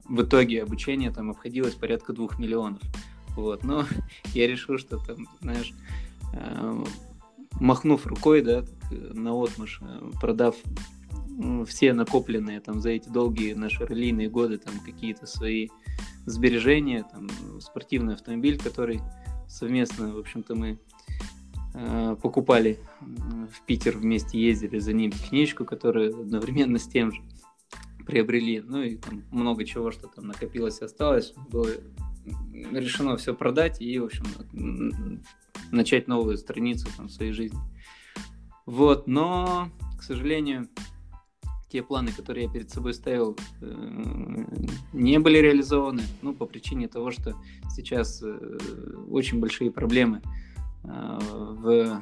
в 0.10 0.24
итоге 0.24 0.64
обучение 0.64 1.12
там 1.12 1.30
обходилось 1.30 1.76
порядка 1.76 2.14
двух 2.14 2.40
миллионов. 2.40 2.82
Вот, 3.36 3.64
но 3.64 3.86
я 4.34 4.48
решил, 4.48 4.78
что 4.78 4.98
там, 4.98 5.28
знаешь, 5.42 5.74
э, 6.34 6.84
махнув 7.60 8.06
рукой, 8.08 8.42
да, 8.42 8.64
на 8.92 9.34
отмышь, 9.34 9.80
э, 9.82 10.12
продав 10.20 10.56
все 11.68 11.94
накопленные 11.94 12.60
там 12.60 12.82
за 12.82 12.90
эти 12.90 13.08
долгие 13.08 13.54
наши 13.54 13.86
раллийные 13.86 14.30
годы 14.30 14.58
там 14.58 14.74
какие-то 14.86 15.26
свои 15.26 15.70
сбережения, 16.26 17.06
там 17.10 17.30
спортивный 17.62 18.16
автомобиль, 18.16 18.60
который 18.60 19.00
совместно, 19.48 20.14
в 20.14 20.18
общем-то, 20.18 20.56
мы 20.56 20.80
э, 21.74 22.16
покупали 22.22 22.80
в 23.00 23.66
Питер 23.66 23.98
вместе 23.98 24.40
ездили 24.40 24.80
за 24.80 24.94
ним 24.94 25.12
техничку, 25.12 25.66
которую 25.66 26.22
одновременно 26.22 26.78
с 26.78 26.88
тем 26.88 27.12
же 27.12 27.22
приобрели, 28.06 28.62
ну 28.62 28.82
и 28.82 28.98
там 28.98 29.24
много 29.32 29.66
чего, 29.66 29.92
что 29.92 30.08
там 30.08 30.28
накопилось, 30.28 30.82
осталось, 30.82 31.34
было 31.52 31.70
решено 32.72 33.18
все 33.18 33.34
продать 33.34 33.82
и, 33.82 34.00
в 34.00 34.06
общем, 34.06 34.26
начать 35.72 36.08
новую 36.08 36.38
страницу 36.38 36.88
там, 36.98 37.10
своей 37.10 37.32
жизни. 37.32 37.60
Вот, 38.66 39.08
но, 39.08 39.70
к 39.98 40.04
сожалению, 40.04 40.68
те 41.70 41.84
планы, 41.84 42.12
которые 42.12 42.46
я 42.46 42.52
перед 42.52 42.70
собой 42.70 42.94
ставил, 42.94 43.38
э, 43.62 44.46
не 44.94 45.20
были 45.20 45.38
реализованы, 45.38 46.04
ну, 46.22 46.34
по 46.34 46.46
причине 46.46 46.88
того, 46.88 47.12
что 47.12 47.36
сейчас 47.70 48.22
э, 48.24 48.58
очень 49.10 49.40
большие 49.40 49.72
проблемы 49.72 50.22
э, 50.84 51.20
в 51.22 52.02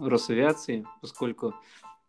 Росавиации, 0.00 0.86
поскольку 1.00 1.54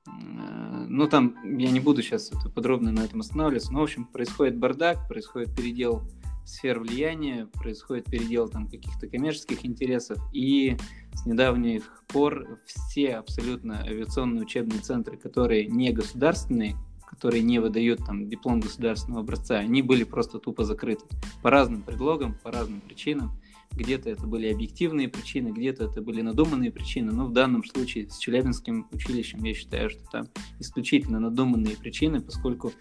ну, 0.05 1.07
там, 1.07 1.57
я 1.57 1.71
не 1.71 1.79
буду 1.79 2.01
сейчас 2.01 2.29
это 2.29 2.49
подробно 2.49 2.91
на 2.91 3.05
этом 3.05 3.21
останавливаться, 3.21 3.71
но, 3.71 3.79
в 3.79 3.83
общем, 3.83 4.03
происходит 4.05 4.57
бардак, 4.57 5.07
происходит 5.07 5.55
передел 5.55 6.03
сфер 6.45 6.79
влияния, 6.79 7.47
происходит 7.53 8.05
передел 8.05 8.47
там 8.47 8.67
каких-то 8.67 9.07
коммерческих 9.07 9.65
интересов, 9.65 10.17
и 10.33 10.77
с 11.13 11.25
недавних 11.25 12.03
пор 12.07 12.59
все 12.65 13.15
абсолютно 13.15 13.81
авиационные 13.81 14.43
учебные 14.43 14.79
центры, 14.79 15.17
которые 15.17 15.67
не 15.67 15.91
государственные, 15.91 16.75
которые 17.09 17.43
не 17.43 17.59
выдают 17.59 18.05
там 18.05 18.27
диплом 18.27 18.59
государственного 18.59 19.21
образца, 19.21 19.57
они 19.57 19.81
были 19.81 20.03
просто 20.03 20.39
тупо 20.39 20.63
закрыты 20.63 21.05
по 21.41 21.49
разным 21.49 21.81
предлогам, 21.83 22.35
по 22.41 22.51
разным 22.51 22.81
причинам. 22.81 23.39
Где-то 23.71 24.09
это 24.09 24.27
были 24.27 24.53
объективные 24.53 25.09
причины, 25.09 25.49
где-то 25.49 25.85
это 25.85 26.01
были 26.01 26.21
надуманные 26.21 26.71
причины, 26.71 27.11
но 27.11 27.25
в 27.25 27.33
данном 27.33 27.63
случае 27.63 28.07
с 28.07 28.17
Челябинским 28.19 28.87
училищем 28.91 29.43
я 29.43 29.53
считаю, 29.55 29.89
что 29.89 30.03
там 30.11 30.25
исключительно 30.59 31.19
надуманные 31.19 31.75
причины, 31.75 32.21
поскольку 32.21 32.71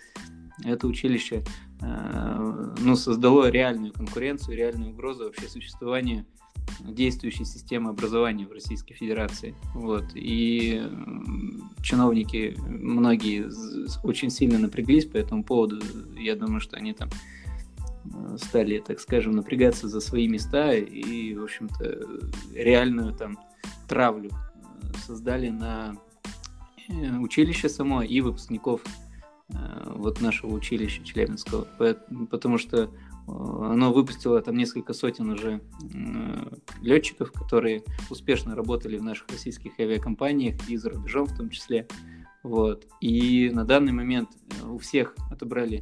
это 0.65 0.87
училище 0.87 1.43
э, 1.81 2.75
ну, 2.81 2.97
создало 2.97 3.51
реальную 3.51 3.93
конкуренцию, 3.93 4.57
реальную 4.57 4.93
угрозу 4.93 5.25
вообще 5.25 5.49
существования 5.49 6.27
действующей 6.81 7.45
системы 7.45 7.91
образования 7.91 8.47
в 8.47 8.53
Российской 8.53 8.95
Федерации. 8.95 9.55
Вот. 9.75 10.05
И 10.15 10.83
чиновники 11.83 12.57
многие 12.67 13.51
очень 14.05 14.31
сильно 14.31 14.59
напряглись 14.59 15.07
по 15.07 15.17
этому 15.17 15.45
поводу. 15.45 15.81
Я 16.17 16.37
думаю, 16.37 16.61
что 16.61 16.77
они 16.77 16.93
там 16.93 17.09
э, 18.05 18.37
стали, 18.39 18.79
так 18.79 19.01
скажем, 19.01 19.33
напрягаться 19.33 19.89
за 19.89 20.01
свои 20.01 20.29
места 20.29 20.73
и, 20.75 21.35
в 21.35 21.43
общем-то, 21.43 22.07
реальную 22.55 23.13
там 23.15 23.39
травлю 23.89 24.31
э, 24.31 24.99
создали 25.07 25.49
на 25.49 25.97
училище 27.21 27.69
само 27.69 28.03
и 28.03 28.21
выпускников 28.21 28.83
вот 29.95 30.21
нашего 30.21 30.53
училища 30.53 31.05
Челябинского, 31.05 31.67
потому 32.31 32.59
что 32.59 32.83
э, 32.83 32.89
оно 33.27 33.93
выпустило 33.93 34.41
там 34.41 34.57
несколько 34.57 34.93
сотен 34.93 35.31
уже 35.31 35.61
э, 35.95 36.57
летчиков, 36.81 37.33
которые 37.33 37.85
успешно 38.11 38.55
работали 38.55 38.99
в 38.99 39.03
наших 39.03 39.29
российских 39.29 39.79
авиакомпаниях 39.79 40.69
и 40.69 40.77
за 40.77 40.91
рубежом 40.91 41.27
в 41.27 41.37
том 41.37 41.51
числе. 41.51 41.87
Вот. 42.43 42.87
И 43.01 43.51
на 43.53 43.65
данный 43.65 43.93
момент 43.93 44.31
у 44.65 44.79
всех 44.79 45.15
отобрали 45.31 45.81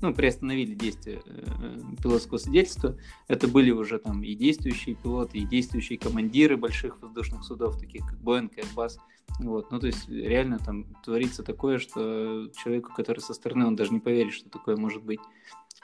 ну, 0.00 0.14
приостановили 0.14 0.74
действие 0.74 1.22
э, 1.24 1.78
пилотского 2.02 2.38
свидетельства. 2.38 2.96
Это 3.28 3.48
были 3.48 3.70
уже 3.70 3.98
там 3.98 4.22
и 4.22 4.34
действующие 4.34 4.94
пилоты, 4.94 5.38
и 5.38 5.46
действующие 5.46 5.98
командиры 5.98 6.56
больших 6.56 7.00
воздушных 7.02 7.44
судов, 7.44 7.78
таких 7.78 8.06
как 8.06 8.18
Boeing, 8.18 8.50
Airbus. 8.56 8.98
Вот. 9.40 9.70
Ну, 9.70 9.78
то 9.78 9.86
есть 9.86 10.08
реально 10.08 10.58
там 10.58 10.84
творится 11.04 11.42
такое, 11.42 11.78
что 11.78 12.50
человеку, 12.62 12.92
который 12.94 13.20
со 13.20 13.34
стороны, 13.34 13.66
он 13.66 13.76
даже 13.76 13.92
не 13.92 14.00
поверит, 14.00 14.32
что 14.32 14.50
такое 14.50 14.76
может 14.76 15.02
быть. 15.02 15.20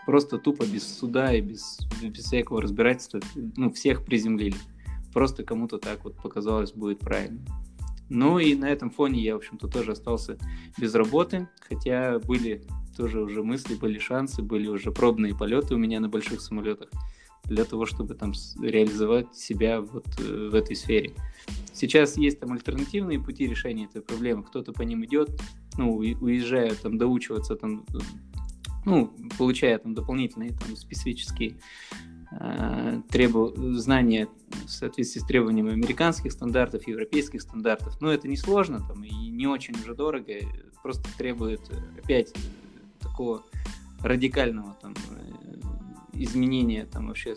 Просто 0.04 0.38
тупо 0.38 0.64
без 0.64 0.86
суда 0.86 1.34
и 1.34 1.40
без, 1.40 1.78
без 2.02 2.24
всякого 2.24 2.62
разбирательства, 2.62 3.20
ну, 3.56 3.70
всех 3.72 4.04
приземлили. 4.04 4.56
Просто 5.12 5.42
кому-то 5.42 5.78
так 5.78 6.04
вот 6.04 6.16
показалось 6.16 6.72
будет 6.72 7.00
правильно. 7.00 7.40
Ну 8.08 8.38
и 8.38 8.54
на 8.54 8.66
этом 8.66 8.90
фоне 8.90 9.20
я, 9.20 9.34
в 9.34 9.38
общем-то, 9.38 9.66
тоже 9.66 9.92
остался 9.92 10.38
без 10.78 10.94
работы, 10.94 11.48
хотя 11.68 12.20
были 12.20 12.62
тоже 12.96 13.20
уже 13.20 13.42
мысли, 13.42 13.74
были 13.74 13.98
шансы, 13.98 14.42
были 14.42 14.68
уже 14.68 14.90
пробные 14.90 15.36
полеты 15.36 15.74
у 15.74 15.78
меня 15.78 16.00
на 16.00 16.08
больших 16.08 16.40
самолетах 16.40 16.90
для 17.44 17.64
того, 17.64 17.86
чтобы 17.86 18.14
там 18.14 18.32
реализовать 18.60 19.34
себя 19.36 19.80
вот 19.80 20.06
э, 20.18 20.48
в 20.50 20.54
этой 20.54 20.74
сфере. 20.74 21.14
Сейчас 21.72 22.16
есть 22.16 22.40
там 22.40 22.52
альтернативные 22.52 23.20
пути 23.20 23.46
решения 23.46 23.84
этой 23.84 24.02
проблемы. 24.02 24.42
Кто-то 24.42 24.72
по 24.72 24.82
ним 24.82 25.04
идет, 25.04 25.30
ну, 25.76 25.94
уезжая 25.96 26.74
там 26.74 26.98
доучиваться 26.98 27.54
там, 27.54 27.84
ну, 28.84 29.12
получая 29.38 29.78
там 29.78 29.94
дополнительные 29.94 30.50
там 30.50 30.74
специфические 30.76 31.58
э, 32.32 33.00
требу... 33.10 33.52
знания 33.74 34.28
в 34.64 34.70
соответствии 34.70 35.20
с 35.20 35.24
требованиями 35.24 35.72
американских 35.72 36.32
стандартов, 36.32 36.88
европейских 36.88 37.42
стандартов. 37.42 38.00
Но 38.00 38.10
это 38.10 38.26
не 38.26 38.36
сложно 38.36 38.80
там 38.80 39.04
и 39.04 39.28
не 39.28 39.46
очень 39.46 39.74
уже 39.74 39.94
дорого, 39.94 40.32
просто 40.82 41.08
требует 41.16 41.60
опять 42.02 42.32
такого 43.16 43.42
радикального 44.02 44.76
там, 44.82 44.94
э, 45.10 45.54
изменения 46.12 46.84
там, 46.84 47.08
вообще 47.08 47.34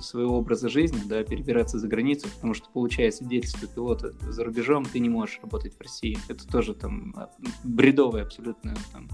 своего 0.00 0.36
образа 0.38 0.68
жизни, 0.68 1.00
да, 1.06 1.22
перебираться 1.22 1.78
за 1.78 1.86
границу, 1.86 2.28
потому 2.34 2.54
что, 2.54 2.68
получая 2.70 3.12
свидетельство 3.12 3.68
пилота 3.68 4.12
за 4.20 4.42
рубежом, 4.44 4.84
ты 4.84 4.98
не 4.98 5.08
можешь 5.08 5.38
работать 5.40 5.76
в 5.76 5.80
России. 5.80 6.18
Это 6.28 6.46
тоже 6.46 6.74
там 6.74 7.14
а, 7.16 7.30
бредовая 7.62 8.24
абсолютно 8.24 8.74
там, 8.92 9.08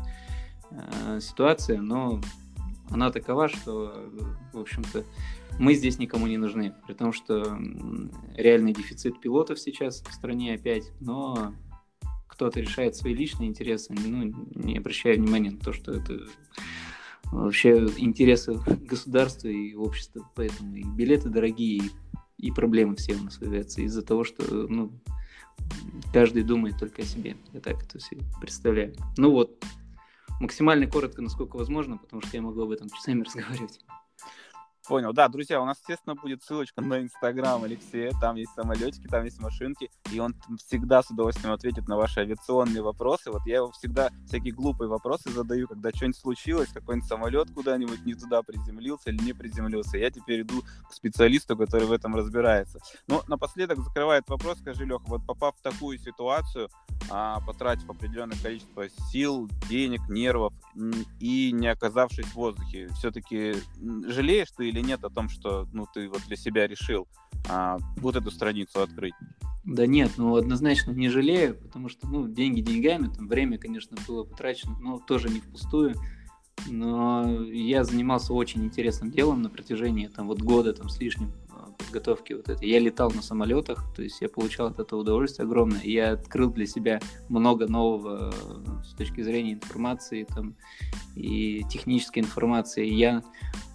э, 0.70 1.20
ситуация, 1.20 1.80
но 1.82 2.22
она 2.88 3.10
такова, 3.10 3.48
что, 3.48 4.10
в 4.54 4.58
общем-то, 4.58 5.04
мы 5.58 5.74
здесь 5.74 5.98
никому 5.98 6.26
не 6.26 6.38
нужны, 6.38 6.74
при 6.86 6.94
том, 6.94 7.12
что 7.12 7.58
реальный 8.34 8.72
дефицит 8.72 9.20
пилотов 9.20 9.58
сейчас 9.58 10.02
в 10.02 10.12
стране 10.14 10.54
опять, 10.54 10.90
но 11.00 11.52
кто-то 12.28 12.61
решает 12.61 12.94
свои 12.94 13.14
личные 13.14 13.49
интересы, 13.49 13.92
ну, 13.92 14.32
не 14.54 14.78
обращая 14.78 15.16
внимания 15.16 15.50
на 15.50 15.58
то, 15.58 15.73
что 15.73 15.92
это 15.92 16.20
вообще 17.25 17.88
интересы 17.97 18.54
государства 18.82 19.49
и 19.49 19.75
общества, 19.75 20.28
поэтому 20.35 20.76
и 20.76 20.85
билеты 20.85 21.28
дорогие, 21.28 21.82
и, 22.38 22.52
проблемы 22.52 22.94
все 22.97 23.14
у 23.14 23.25
нас 23.25 23.37
появляются 23.37 23.82
из-за 23.82 24.02
того, 24.02 24.25
что, 24.25 24.44
ну, 24.68 24.92
каждый 26.12 26.44
думает 26.44 26.78
только 26.78 27.02
о 27.02 27.04
себе. 27.04 27.37
Я 27.52 27.61
так 27.61 27.82
это 27.82 27.99
все 27.99 28.16
представляю. 28.40 28.94
Ну 29.16 29.32
вот, 29.32 29.62
максимально 30.40 30.87
коротко, 30.87 31.20
насколько 31.20 31.56
возможно, 31.56 31.99
потому 31.99 32.23
что 32.23 32.37
я 32.37 32.42
могу 32.42 32.62
об 32.62 32.70
этом 32.70 32.88
часами 32.88 33.23
разговаривать. 33.25 33.80
Понял. 34.88 35.12
Да, 35.12 35.28
друзья, 35.28 35.61
у 35.61 35.66
нас, 35.66 35.76
естественно, 35.80 36.14
будет 36.14 36.42
ссылочка 36.42 36.80
на 36.80 37.02
Инстаграм 37.02 37.62
Алексея. 37.62 38.11
Там 38.23 38.37
есть 38.37 38.52
самолетики, 38.54 39.07
там 39.07 39.23
есть 39.25 39.38
машинки. 39.38 39.90
И 40.11 40.18
он 40.18 40.35
всегда 40.66 41.02
с 41.02 41.11
удовольствием 41.11 41.52
ответит 41.52 41.87
на 41.88 41.99
ваши 41.99 42.21
авиационные 42.21 42.83
вопросы. 42.83 43.30
Вот 43.30 43.42
я 43.45 43.57
его 43.57 43.71
всегда 43.73 44.09
всякие 44.26 44.54
глупые 44.54 44.88
вопросы 44.88 45.28
задаю, 45.30 45.68
когда 45.68 45.90
что-нибудь 45.90 46.16
случилось, 46.16 46.71
какой-нибудь 46.73 47.07
самолет 47.07 47.50
куда-нибудь 47.50 48.07
не 48.07 48.14
туда 48.14 48.40
приземлился 48.42 49.11
или 49.11 49.23
не 49.23 49.35
приземлился. 49.35 49.99
Я 49.99 50.11
теперь 50.11 50.40
иду 50.40 50.62
к 50.88 50.95
специалисту, 50.95 51.54
который 51.54 51.87
в 51.87 51.92
этом 51.92 52.16
разбирается. 52.16 52.80
Но 53.09 53.23
напоследок 53.28 53.80
закрывает 53.80 54.26
вопрос, 54.28 54.59
скажи, 54.59 54.87
Леха, 54.87 55.04
вот 55.07 55.26
попав 55.26 55.54
в 55.59 55.61
такую 55.61 55.99
ситуацию, 55.99 56.71
а, 57.11 57.40
потратив 57.40 57.88
определенное 57.88 58.37
количество 58.42 58.88
сил, 59.11 59.49
денег, 59.68 60.00
нервов 60.09 60.52
и 61.21 61.52
не 61.52 61.68
оказавшись 61.68 62.26
в 62.26 62.35
воздухе. 62.35 62.88
Все-таки 62.99 63.54
жалеешь 64.07 64.50
ты 64.57 64.68
или 64.68 64.77
нет 64.82 65.04
о 65.04 65.11
том, 65.11 65.28
что 65.28 65.68
ну, 65.73 65.87
ты 65.92 66.08
вот 66.08 66.23
для 66.26 66.37
себя 66.37 66.66
решил 66.66 67.06
а, 67.49 67.78
вот 67.97 68.16
эту 68.16 68.30
страницу 68.30 68.80
открыть? 68.80 69.14
Да 69.64 69.87
нет, 69.87 70.12
ну 70.16 70.35
однозначно 70.37 70.92
не 70.92 71.08
жалею, 71.08 71.54
потому 71.54 71.88
что 71.88 72.06
ну, 72.08 72.26
деньги 72.26 72.61
деньгами, 72.61 73.08
там 73.08 73.28
время, 73.28 73.58
конечно, 73.58 73.97
было 74.06 74.25
потрачено, 74.25 74.76
но 74.80 74.99
тоже 74.99 75.28
не 75.28 75.40
впустую. 75.40 75.94
Но 76.66 77.44
я 77.44 77.85
занимался 77.85 78.35
очень 78.35 78.64
интересным 78.64 79.11
делом 79.11 79.42
на 79.42 79.49
протяжении 79.49 80.08
там, 80.08 80.26
вот 80.26 80.40
года 80.42 80.73
там, 80.73 80.88
с 80.88 80.99
лишним 80.99 81.32
подготовки 81.78 82.35
вот 82.35 82.49
этой. 82.49 82.68
Я 82.68 82.80
летал 82.80 83.11
на 83.11 83.23
самолетах, 83.23 83.85
то 83.94 84.02
есть 84.02 84.20
я 84.20 84.28
получал 84.28 84.66
от 84.66 84.78
этого 84.78 85.00
удовольствие 85.00 85.47
огромное. 85.47 85.82
Я 85.82 86.12
открыл 86.12 86.50
для 86.50 86.66
себя 86.66 87.00
много 87.28 87.66
нового 87.66 88.32
э, 88.32 88.85
с 88.85 88.94
точки 88.94 89.23
зрения 89.23 89.52
информации 89.52 90.25
там, 90.25 90.56
и 91.14 91.64
технической 91.70 92.23
информации. 92.23 92.87
Я 92.87 93.23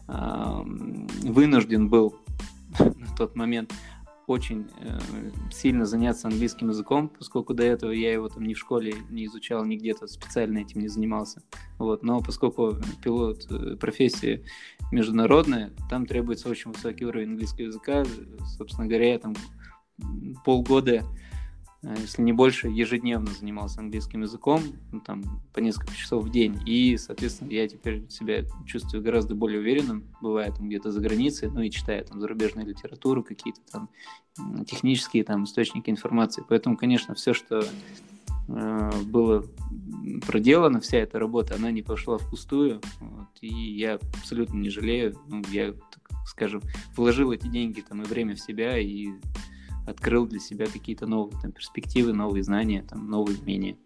вынужден 0.07 1.89
был 1.89 2.15
на 2.79 3.15
тот 3.15 3.35
момент 3.35 3.73
очень 4.27 4.69
э, 4.79 4.99
сильно 5.51 5.85
заняться 5.85 6.27
английским 6.27 6.69
языком, 6.69 7.09
поскольку 7.09 7.53
до 7.53 7.63
этого 7.63 7.91
я 7.91 8.13
его 8.13 8.29
там 8.29 8.43
ни 8.43 8.53
в 8.53 8.57
школе 8.57 8.95
не 9.09 9.25
изучал, 9.25 9.65
ни 9.65 9.75
где-то 9.75 10.07
специально 10.07 10.59
этим 10.59 10.81
не 10.81 10.87
занимался. 10.87 11.43
Вот. 11.77 12.03
Но 12.03 12.21
поскольку 12.21 12.77
пилот 13.03 13.45
э, 13.51 13.75
профессия 13.75 14.43
международная, 14.91 15.71
там 15.89 16.05
требуется 16.05 16.49
очень 16.49 16.71
высокий 16.71 17.05
уровень 17.05 17.31
английского 17.31 17.65
языка. 17.65 18.03
Собственно 18.57 18.87
говоря, 18.87 19.11
я 19.11 19.19
там 19.19 19.35
полгода 20.45 21.03
если 21.83 22.21
не 22.21 22.31
больше, 22.31 22.69
ежедневно 22.69 23.31
занимался 23.31 23.81
английским 23.81 24.21
языком, 24.21 24.61
ну, 24.91 25.01
там, 25.01 25.41
по 25.53 25.59
несколько 25.59 25.93
часов 25.93 26.23
в 26.23 26.31
день. 26.31 26.57
И, 26.65 26.95
соответственно, 26.97 27.49
я 27.49 27.67
теперь 27.67 28.09
себя 28.09 28.45
чувствую 28.65 29.03
гораздо 29.03 29.35
более 29.35 29.59
уверенным, 29.59 30.05
бывая 30.21 30.51
там 30.51 30.67
где-то 30.67 30.91
за 30.91 31.01
границей, 31.01 31.49
ну 31.49 31.61
и 31.61 31.69
читая 31.69 32.03
там 32.03 32.21
зарубежную 32.21 32.67
литературу, 32.67 33.23
какие-то 33.23 33.59
там 33.69 33.89
технические 34.65 35.25
там 35.25 35.43
источники 35.43 35.89
информации. 35.89 36.43
Поэтому, 36.47 36.77
конечно, 36.77 37.15
все, 37.15 37.33
что 37.33 37.65
э, 38.47 38.91
было 39.05 39.45
проделано, 40.25 40.79
вся 40.79 40.99
эта 40.99 41.19
работа, 41.19 41.55
она 41.55 41.69
не 41.69 41.81
пошла 41.81 42.17
впустую. 42.17 42.79
Вот, 43.01 43.27
и 43.41 43.47
я 43.47 43.95
абсолютно 43.95 44.57
не 44.57 44.69
жалею. 44.69 45.17
Ну, 45.27 45.43
я, 45.51 45.73
так 45.73 46.19
скажем, 46.25 46.61
вложил 46.95 47.33
эти 47.33 47.47
деньги 47.47 47.81
там 47.81 48.01
и 48.01 48.05
время 48.05 48.35
в 48.35 48.39
себя, 48.39 48.79
и 48.79 49.09
открыл 49.85 50.25
для 50.25 50.39
себя 50.39 50.65
какие-то 50.65 51.05
новые 51.05 51.39
там, 51.41 51.51
перспективы, 51.51 52.13
новые 52.13 52.43
знания, 52.43 52.83
там, 52.83 53.09
новые 53.09 53.39
умения. 53.39 53.77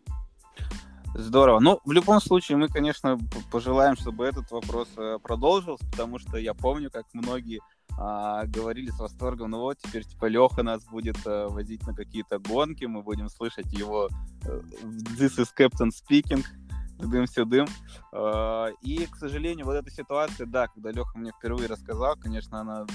Здорово. 1.14 1.60
Ну, 1.60 1.80
в 1.84 1.92
любом 1.92 2.22
случае, 2.22 2.58
мы, 2.58 2.68
конечно, 2.68 3.18
пожелаем, 3.52 3.96
чтобы 3.96 4.26
этот 4.26 4.52
вопрос 4.52 4.88
э, 4.98 5.18
продолжился, 5.24 5.84
потому 5.90 6.20
что 6.20 6.38
я 6.38 6.54
помню, 6.54 6.92
как 6.92 7.06
многие 7.14 7.62
а, 7.98 8.46
говорили 8.46 8.92
с 8.92 9.00
восторгом, 9.00 9.52
ну 9.52 9.60
вот, 9.62 9.80
теперь, 9.80 10.04
типа, 10.04 10.26
Леха 10.26 10.62
нас 10.62 10.86
будет 10.86 11.18
а, 11.26 11.50
возить 11.50 11.88
на 11.88 11.96
какие-то 11.96 12.38
гонки, 12.38 12.86
мы 12.86 13.02
будем 13.02 13.30
слышать 13.30 13.74
его 13.74 14.10
а, 14.46 14.48
«This 15.18 15.40
is 15.40 15.48
Captain 15.58 15.90
Speaking», 15.90 16.46
дым-сюдым. 17.00 17.68
А, 18.12 18.68
и, 18.82 19.06
к 19.06 19.16
сожалению, 19.16 19.66
вот 19.66 19.74
эта 19.74 19.90
ситуация, 19.90 20.46
да, 20.46 20.68
когда 20.68 20.92
Леха 20.92 21.18
мне 21.18 21.32
впервые 21.32 21.68
рассказал, 21.68 22.16
конечно, 22.16 22.60
она 22.60 22.86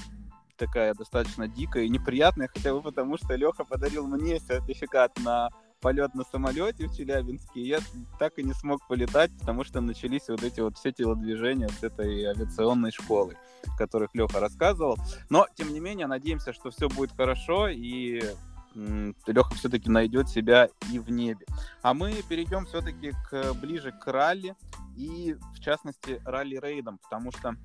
такая 0.57 0.93
достаточно 0.93 1.47
дикая 1.47 1.85
и 1.85 1.89
неприятная, 1.89 2.49
хотя 2.53 2.73
бы 2.73 2.81
потому, 2.81 3.17
что 3.17 3.35
Леха 3.35 3.63
подарил 3.63 4.07
мне 4.07 4.39
сертификат 4.39 5.19
на 5.19 5.49
полет 5.83 6.15
на 6.15 6.23
самолете 6.23 6.87
в 6.87 6.95
Челябинске, 6.95 7.59
и 7.59 7.67
я 7.67 7.79
так 8.17 8.39
и 8.39 8.43
не 8.43 8.53
смог 8.53 8.87
полетать, 8.87 9.31
потому 9.37 9.65
что 9.65 9.81
начались 9.81 10.29
вот 10.29 10.41
эти 10.41 10.61
вот 10.61 10.77
все 10.77 10.93
телодвижения 10.93 11.67
с 11.67 11.83
этой 11.83 12.23
авиационной 12.23 12.91
школы, 12.91 13.35
о 13.67 13.77
которых 13.77 14.15
Леха 14.15 14.39
рассказывал. 14.39 14.97
Но, 15.29 15.45
тем 15.55 15.73
не 15.73 15.81
менее, 15.81 16.07
надеемся, 16.07 16.53
что 16.53 16.71
все 16.71 16.87
будет 16.87 17.11
хорошо, 17.11 17.67
и 17.67 18.21
Леха 18.75 19.53
все-таки 19.55 19.89
найдет 19.89 20.29
себя 20.29 20.69
и 20.91 20.99
в 20.99 21.11
небе. 21.11 21.45
А 21.81 21.93
мы 21.93 22.13
перейдем 22.29 22.65
все-таки 22.65 23.11
к, 23.29 23.53
ближе 23.55 23.91
к 23.91 24.07
ралли, 24.07 24.55
и 24.95 25.35
в 25.53 25.59
частности 25.59 26.21
ралли-рейдам, 26.23 26.97
потому 26.99 27.31
что 27.33 27.55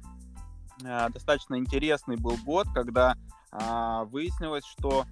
достаточно 0.80 1.56
интересный 1.56 2.16
был 2.16 2.36
год, 2.44 2.66
когда 2.74 3.16
а, 3.50 4.04
выяснилось, 4.04 4.64
что 4.64 5.04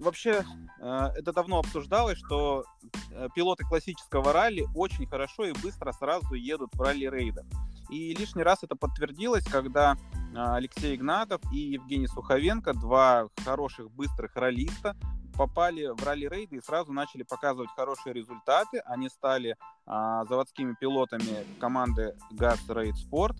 вообще 0.00 0.44
э, 0.80 1.08
это 1.16 1.32
давно 1.32 1.58
обсуждалось, 1.58 2.18
что 2.18 2.64
э, 3.10 3.28
пилоты 3.34 3.64
классического 3.64 4.32
ралли 4.32 4.66
очень 4.74 5.06
хорошо 5.06 5.44
и 5.44 5.52
быстро 5.52 5.92
сразу 5.92 6.34
едут 6.34 6.70
в 6.72 6.80
ралли-рейдах. 6.80 7.44
И 7.90 8.14
лишний 8.14 8.42
раз 8.42 8.62
это 8.62 8.76
подтвердилось, 8.76 9.44
когда 9.44 9.96
Алексей 10.34 10.94
Игнатов 10.94 11.40
и 11.52 11.58
Евгений 11.58 12.06
Суховенко, 12.06 12.72
два 12.72 13.28
хороших 13.44 13.90
быстрых 13.90 14.34
раллиста, 14.36 14.96
попали 15.36 15.86
в 15.86 16.04
ралли-рейды 16.04 16.56
и 16.56 16.60
сразу 16.60 16.92
начали 16.92 17.22
показывать 17.22 17.70
хорошие 17.74 18.12
результаты. 18.12 18.78
Они 18.84 19.08
стали 19.08 19.56
а, 19.86 20.24
заводскими 20.26 20.74
пилотами 20.78 21.46
команды 21.58 22.14
ГАЗ 22.30 22.60
Рейд 22.68 22.96
Спорт. 22.96 23.36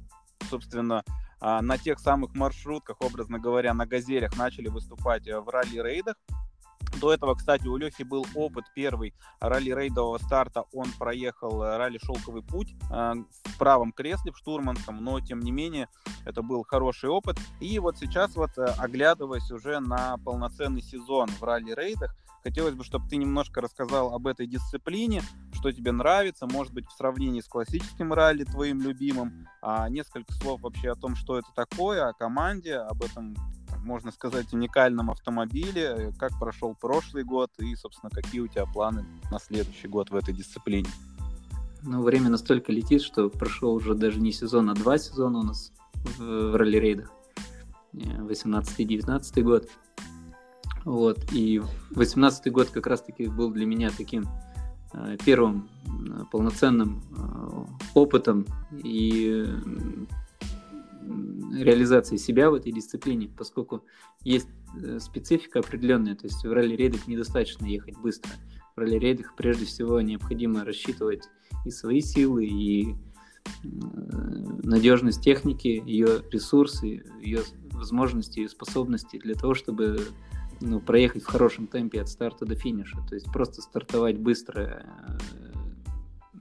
Собственно, 0.48 1.04
а, 1.06 1.12
на 1.40 1.78
тех 1.78 1.98
самых 1.98 2.34
маршрутках, 2.34 3.00
образно 3.00 3.38
говоря, 3.38 3.72
на 3.74 3.86
газелях 3.86 4.36
начали 4.36 4.68
выступать 4.68 5.26
э, 5.26 5.40
в 5.40 5.48
ралли-рейдах. 5.48 6.16
До 7.00 7.12
этого, 7.12 7.34
кстати, 7.34 7.66
у 7.66 7.76
Лехи 7.76 8.02
был 8.02 8.26
опыт 8.34 8.66
первый 8.74 9.14
ралли-рейдового 9.40 10.18
старта. 10.18 10.64
Он 10.72 10.86
проехал 10.98 11.62
э, 11.62 11.76
ралли 11.78 11.98
«Шелковый 11.98 12.42
путь» 12.42 12.74
э, 12.90 13.14
в 13.44 13.58
правом 13.58 13.92
кресле, 13.92 14.32
в 14.32 14.36
штурманском, 14.36 15.02
но, 15.02 15.18
тем 15.20 15.40
не 15.40 15.50
менее, 15.50 15.88
это 16.26 16.42
был 16.42 16.62
хороший 16.62 17.08
опыт. 17.08 17.38
И 17.60 17.78
вот 17.78 17.96
сейчас, 17.96 18.36
вот 18.36 18.50
оглядываясь 18.58 19.50
уже 19.50 19.80
на 19.80 20.18
полноценный 20.18 20.82
сезон 20.82 21.28
в 21.28 21.42
ралли-рейдах, 21.42 22.14
хотелось 22.42 22.74
бы, 22.74 22.84
чтобы 22.84 23.08
ты 23.08 23.16
немножко 23.16 23.60
рассказал 23.60 24.14
об 24.14 24.26
этой 24.26 24.46
дисциплине, 24.46 25.22
что 25.52 25.72
тебе 25.72 25.92
нравится, 25.92 26.46
может 26.46 26.72
быть, 26.72 26.86
в 26.86 26.92
сравнении 26.92 27.40
с 27.40 27.48
классическим 27.48 28.12
ралли 28.12 28.44
твоим 28.44 28.80
любимым, 28.80 29.46
а 29.62 29.88
несколько 29.88 30.32
слов 30.34 30.60
вообще 30.62 30.92
о 30.92 30.96
том, 30.96 31.16
что 31.16 31.38
это 31.38 31.48
такое, 31.54 32.08
о 32.08 32.12
команде, 32.12 32.76
об 32.76 33.02
этом, 33.02 33.36
можно 33.82 34.12
сказать, 34.12 34.52
уникальном 34.52 35.10
автомобиле, 35.10 36.12
как 36.18 36.38
прошел 36.38 36.74
прошлый 36.74 37.24
год 37.24 37.50
и, 37.58 37.74
собственно, 37.74 38.10
какие 38.10 38.40
у 38.40 38.48
тебя 38.48 38.66
планы 38.66 39.04
на 39.30 39.38
следующий 39.38 39.88
год 39.88 40.10
в 40.10 40.16
этой 40.16 40.34
дисциплине. 40.34 40.88
Ну, 41.82 42.02
время 42.02 42.28
настолько 42.28 42.72
летит, 42.72 43.02
что 43.02 43.30
прошел 43.30 43.74
уже 43.74 43.94
даже 43.94 44.20
не 44.20 44.32
сезон, 44.32 44.70
а 44.70 44.74
два 44.74 44.98
сезона 44.98 45.40
у 45.40 45.42
нас 45.42 45.72
в, 45.94 46.18
в 46.18 46.56
ралли-рейдах. 46.56 47.10
18-19 47.92 49.32
э, 49.34 49.42
год. 49.42 49.68
Вот. 50.84 51.32
И 51.32 51.62
18 51.90 52.52
год 52.52 52.70
как 52.70 52.86
раз-таки 52.86 53.26
был 53.26 53.50
для 53.50 53.66
меня 53.66 53.90
таким 53.96 54.26
Э, 54.92 55.16
первым 55.24 55.68
э, 55.86 56.24
полноценным 56.32 57.02
э, 57.16 57.64
опытом 57.94 58.44
и 58.72 59.46
реализации 61.62 62.16
себя 62.16 62.50
в 62.50 62.54
этой 62.54 62.72
дисциплине, 62.72 63.28
поскольку 63.28 63.84
есть 64.22 64.48
специфика 64.98 65.60
определенная, 65.60 66.14
то 66.14 66.26
есть 66.26 66.44
в 66.44 66.52
ралли-рейдах 66.52 67.06
недостаточно 67.08 67.66
ехать 67.66 67.96
быстро. 67.98 68.30
В 68.76 68.80
ралли-рейдах 68.80 69.34
прежде 69.36 69.66
всего 69.66 70.00
необходимо 70.00 70.64
рассчитывать 70.64 71.28
и 71.64 71.70
свои 71.70 72.00
силы, 72.00 72.46
и 72.46 72.94
надежность 73.62 75.22
техники, 75.22 75.82
ее 75.84 76.22
ресурсы, 76.30 77.02
ее 77.20 77.40
возможности, 77.72 78.40
ее 78.40 78.48
способности 78.48 79.18
для 79.18 79.34
того, 79.34 79.54
чтобы 79.54 79.98
ну, 80.60 80.80
проехать 80.80 81.22
в 81.22 81.26
хорошем 81.26 81.66
темпе 81.66 82.00
от 82.00 82.08
старта 82.08 82.46
до 82.46 82.54
финиша. 82.54 82.98
То 83.08 83.14
есть 83.14 83.26
просто 83.32 83.62
стартовать 83.62 84.18
быстро, 84.18 84.84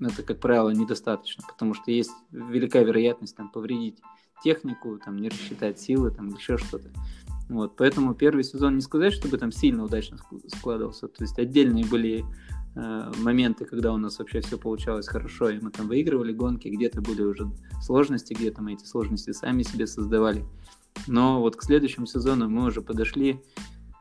э, 0.02 0.06
это, 0.06 0.24
как 0.24 0.40
правило, 0.40 0.70
недостаточно, 0.70 1.44
потому 1.48 1.74
что 1.74 1.92
есть 1.92 2.12
велика 2.32 2.80
вероятность 2.80 3.36
там, 3.36 3.50
повредить 3.50 4.00
технику, 4.44 5.00
там, 5.04 5.18
не 5.18 5.30
рассчитать 5.30 5.80
силы, 5.80 6.12
там, 6.12 6.30
еще 6.30 6.58
что-то. 6.58 6.90
Вот, 7.50 7.76
поэтому 7.78 8.14
первый 8.14 8.44
сезон 8.44 8.76
не 8.76 8.82
сказать, 8.82 9.14
чтобы 9.14 9.38
там 9.38 9.52
сильно 9.52 9.84
удачно 9.84 10.18
складывался. 10.48 11.08
То 11.08 11.24
есть 11.24 11.40
отдельные 11.40 11.86
были 11.86 12.24
э, 12.76 13.12
моменты, 13.18 13.66
когда 13.66 13.92
у 13.92 13.98
нас 13.98 14.20
вообще 14.20 14.42
все 14.42 14.58
получалось 14.58 15.08
хорошо, 15.08 15.50
и 15.50 15.60
мы 15.60 15.72
там 15.72 15.88
выигрывали 15.88 16.32
гонки, 16.32 16.68
где-то 16.68 17.02
были 17.02 17.24
уже 17.24 17.50
сложности, 17.82 18.34
где-то 18.34 18.62
мы 18.62 18.74
эти 18.74 18.86
сложности 18.86 19.32
сами 19.32 19.64
себе 19.64 19.88
создавали. 19.88 20.46
Но 21.08 21.42
вот 21.42 21.56
к 21.56 21.64
следующему 21.64 22.06
сезону 22.06 22.50
мы 22.50 22.66
уже 22.66 22.82
подошли 22.82 23.42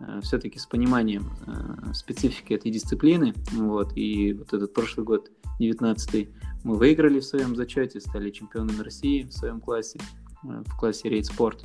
Э, 0.00 0.20
все-таки 0.22 0.58
с 0.58 0.66
пониманием 0.66 1.30
э, 1.46 1.92
специфики 1.92 2.52
этой 2.52 2.70
дисциплины. 2.70 3.34
Вот, 3.52 3.96
и 3.96 4.32
вот 4.32 4.52
этот 4.52 4.72
прошлый 4.72 5.04
год, 5.04 5.30
19 5.58 6.28
мы 6.64 6.76
выиграли 6.76 7.20
в 7.20 7.24
своем 7.24 7.56
зачете, 7.56 8.00
стали 8.00 8.30
чемпионами 8.30 8.80
России 8.80 9.24
в 9.24 9.32
своем 9.32 9.60
классе, 9.60 9.98
в 10.42 10.76
классе 10.76 11.08
рейд 11.08 11.26
спорт. 11.26 11.64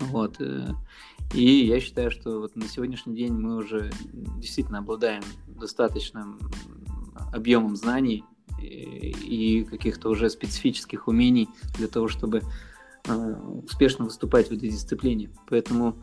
Вот. 0.00 0.40
И 1.34 1.66
я 1.66 1.80
считаю, 1.80 2.10
что 2.10 2.40
вот 2.40 2.56
на 2.56 2.66
сегодняшний 2.68 3.14
день 3.14 3.34
мы 3.34 3.56
уже 3.56 3.90
действительно 4.36 4.78
обладаем 4.78 5.22
достаточным 5.46 6.38
объемом 7.32 7.76
знаний 7.76 8.24
и 8.60 9.66
каких-то 9.68 10.08
уже 10.08 10.30
специфических 10.30 11.06
умений 11.06 11.48
для 11.76 11.86
того, 11.86 12.08
чтобы 12.08 12.42
э, 13.04 13.34
успешно 13.64 14.06
выступать 14.06 14.48
в 14.48 14.52
этой 14.52 14.70
дисциплине. 14.70 15.30
Поэтому 15.48 15.96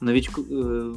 новичку, 0.00 0.42
э, 0.48 0.94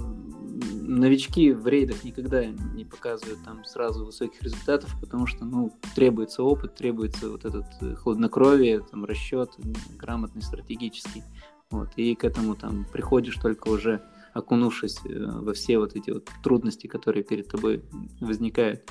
новички 0.81 1.51
в 1.51 1.67
рейдах 1.67 2.03
никогда 2.03 2.45
не 2.45 2.85
показывают 2.85 3.43
там 3.43 3.63
сразу 3.65 4.05
высоких 4.05 4.41
результатов, 4.41 4.95
потому 4.99 5.27
что 5.27 5.45
ну, 5.45 5.73
требуется 5.95 6.43
опыт, 6.43 6.75
требуется 6.75 7.29
вот 7.29 7.45
этот 7.45 7.65
э, 7.81 7.95
хладнокровие, 7.95 8.79
там, 8.79 9.05
расчет, 9.05 9.51
грамотный, 9.97 10.41
стратегический. 10.41 11.23
Вот, 11.69 11.89
и 11.95 12.15
к 12.15 12.23
этому 12.23 12.55
там 12.55 12.85
приходишь 12.91 13.35
только 13.35 13.67
уже 13.69 14.01
окунувшись 14.33 14.99
э, 15.05 15.25
во 15.25 15.53
все 15.53 15.79
вот 15.79 15.95
эти 15.95 16.11
вот 16.11 16.29
трудности, 16.41 16.87
которые 16.87 17.23
перед 17.23 17.49
тобой 17.49 17.83
возникают. 18.21 18.89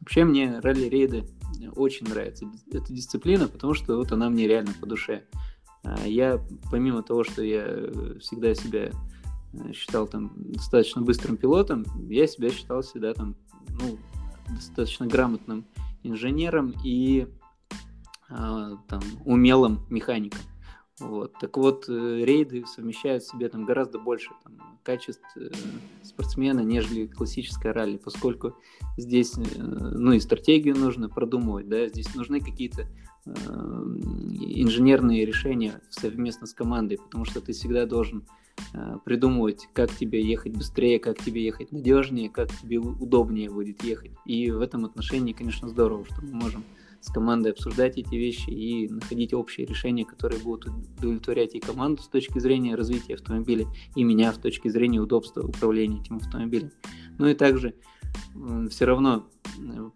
Вообще 0.00 0.24
мне 0.24 0.58
ралли-рейды 0.60 1.26
очень 1.76 2.08
нравится 2.08 2.46
эта 2.72 2.90
дисциплина, 2.90 3.46
потому 3.46 3.74
что 3.74 3.96
вот 3.96 4.12
она 4.12 4.30
мне 4.30 4.48
реально 4.48 4.72
по 4.80 4.86
душе. 4.86 5.24
А 5.82 6.06
я, 6.06 6.40
помимо 6.70 7.02
того, 7.02 7.24
что 7.24 7.42
я 7.42 7.64
всегда 8.20 8.54
себя 8.54 8.92
Э, 8.92 9.19
считал 9.72 10.06
там 10.06 10.32
достаточно 10.36 11.02
быстрым 11.02 11.36
пилотом, 11.36 11.84
я 12.08 12.26
себя 12.26 12.50
считал 12.50 12.82
всегда 12.82 13.14
там, 13.14 13.36
ну, 13.68 13.98
достаточно 14.48 15.06
грамотным 15.06 15.64
инженером 16.02 16.74
и 16.84 17.26
э, 18.28 18.76
там 18.88 19.02
умелым 19.24 19.86
механиком. 19.90 20.40
Вот. 20.98 21.32
Так 21.40 21.56
вот, 21.56 21.88
э, 21.88 22.24
рейды 22.24 22.64
совмещают 22.66 23.22
в 23.22 23.30
себе 23.30 23.48
там 23.48 23.64
гораздо 23.64 23.98
больше 23.98 24.30
там, 24.44 24.78
качеств 24.82 25.24
э, 25.36 25.50
спортсмена, 26.02 26.60
нежели 26.60 27.06
классическая 27.06 27.72
ралли, 27.72 27.96
поскольку 27.96 28.54
здесь, 28.98 29.36
э, 29.36 29.42
ну, 29.58 30.12
и 30.12 30.20
стратегию 30.20 30.76
нужно 30.76 31.08
продумывать, 31.08 31.68
да, 31.68 31.88
здесь 31.88 32.14
нужны 32.14 32.40
какие-то 32.40 32.82
э, 32.82 32.86
инженерные 33.26 35.26
решения 35.26 35.80
совместно 35.90 36.46
с 36.46 36.54
командой, 36.54 36.98
потому 36.98 37.24
что 37.24 37.40
ты 37.40 37.52
всегда 37.52 37.86
должен 37.86 38.24
Э, 38.72 38.98
придумывать, 39.04 39.68
как 39.72 39.94
тебе 39.94 40.24
ехать 40.24 40.56
быстрее, 40.56 40.98
как 40.98 41.18
тебе 41.18 41.44
ехать 41.44 41.72
надежнее, 41.72 42.30
как 42.30 42.50
тебе 42.60 42.78
удобнее 42.78 43.50
будет 43.50 43.82
ехать. 43.82 44.12
И 44.24 44.50
в 44.50 44.60
этом 44.60 44.84
отношении, 44.84 45.32
конечно, 45.32 45.68
здорово, 45.68 46.04
что 46.04 46.22
мы 46.22 46.34
можем 46.34 46.64
с 47.00 47.10
командой 47.10 47.52
обсуждать 47.52 47.96
эти 47.96 48.14
вещи 48.14 48.50
и 48.50 48.88
находить 48.88 49.32
общие 49.32 49.66
решения, 49.66 50.04
которые 50.04 50.40
будут 50.40 50.68
удовлетворять 50.98 51.54
и 51.54 51.60
команду 51.60 52.02
с 52.02 52.08
точки 52.08 52.38
зрения 52.38 52.74
развития 52.74 53.14
автомобиля, 53.14 53.66
и 53.96 54.04
меня 54.04 54.32
с 54.32 54.38
точки 54.38 54.68
зрения 54.68 55.00
удобства 55.00 55.42
управления 55.42 56.00
этим 56.00 56.16
автомобилем. 56.16 56.70
Ну 57.18 57.26
и 57.26 57.34
также 57.34 57.74
все 58.70 58.84
равно 58.84 59.26
э, 59.58 59.90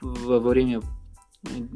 во 0.00 0.40
время 0.40 0.80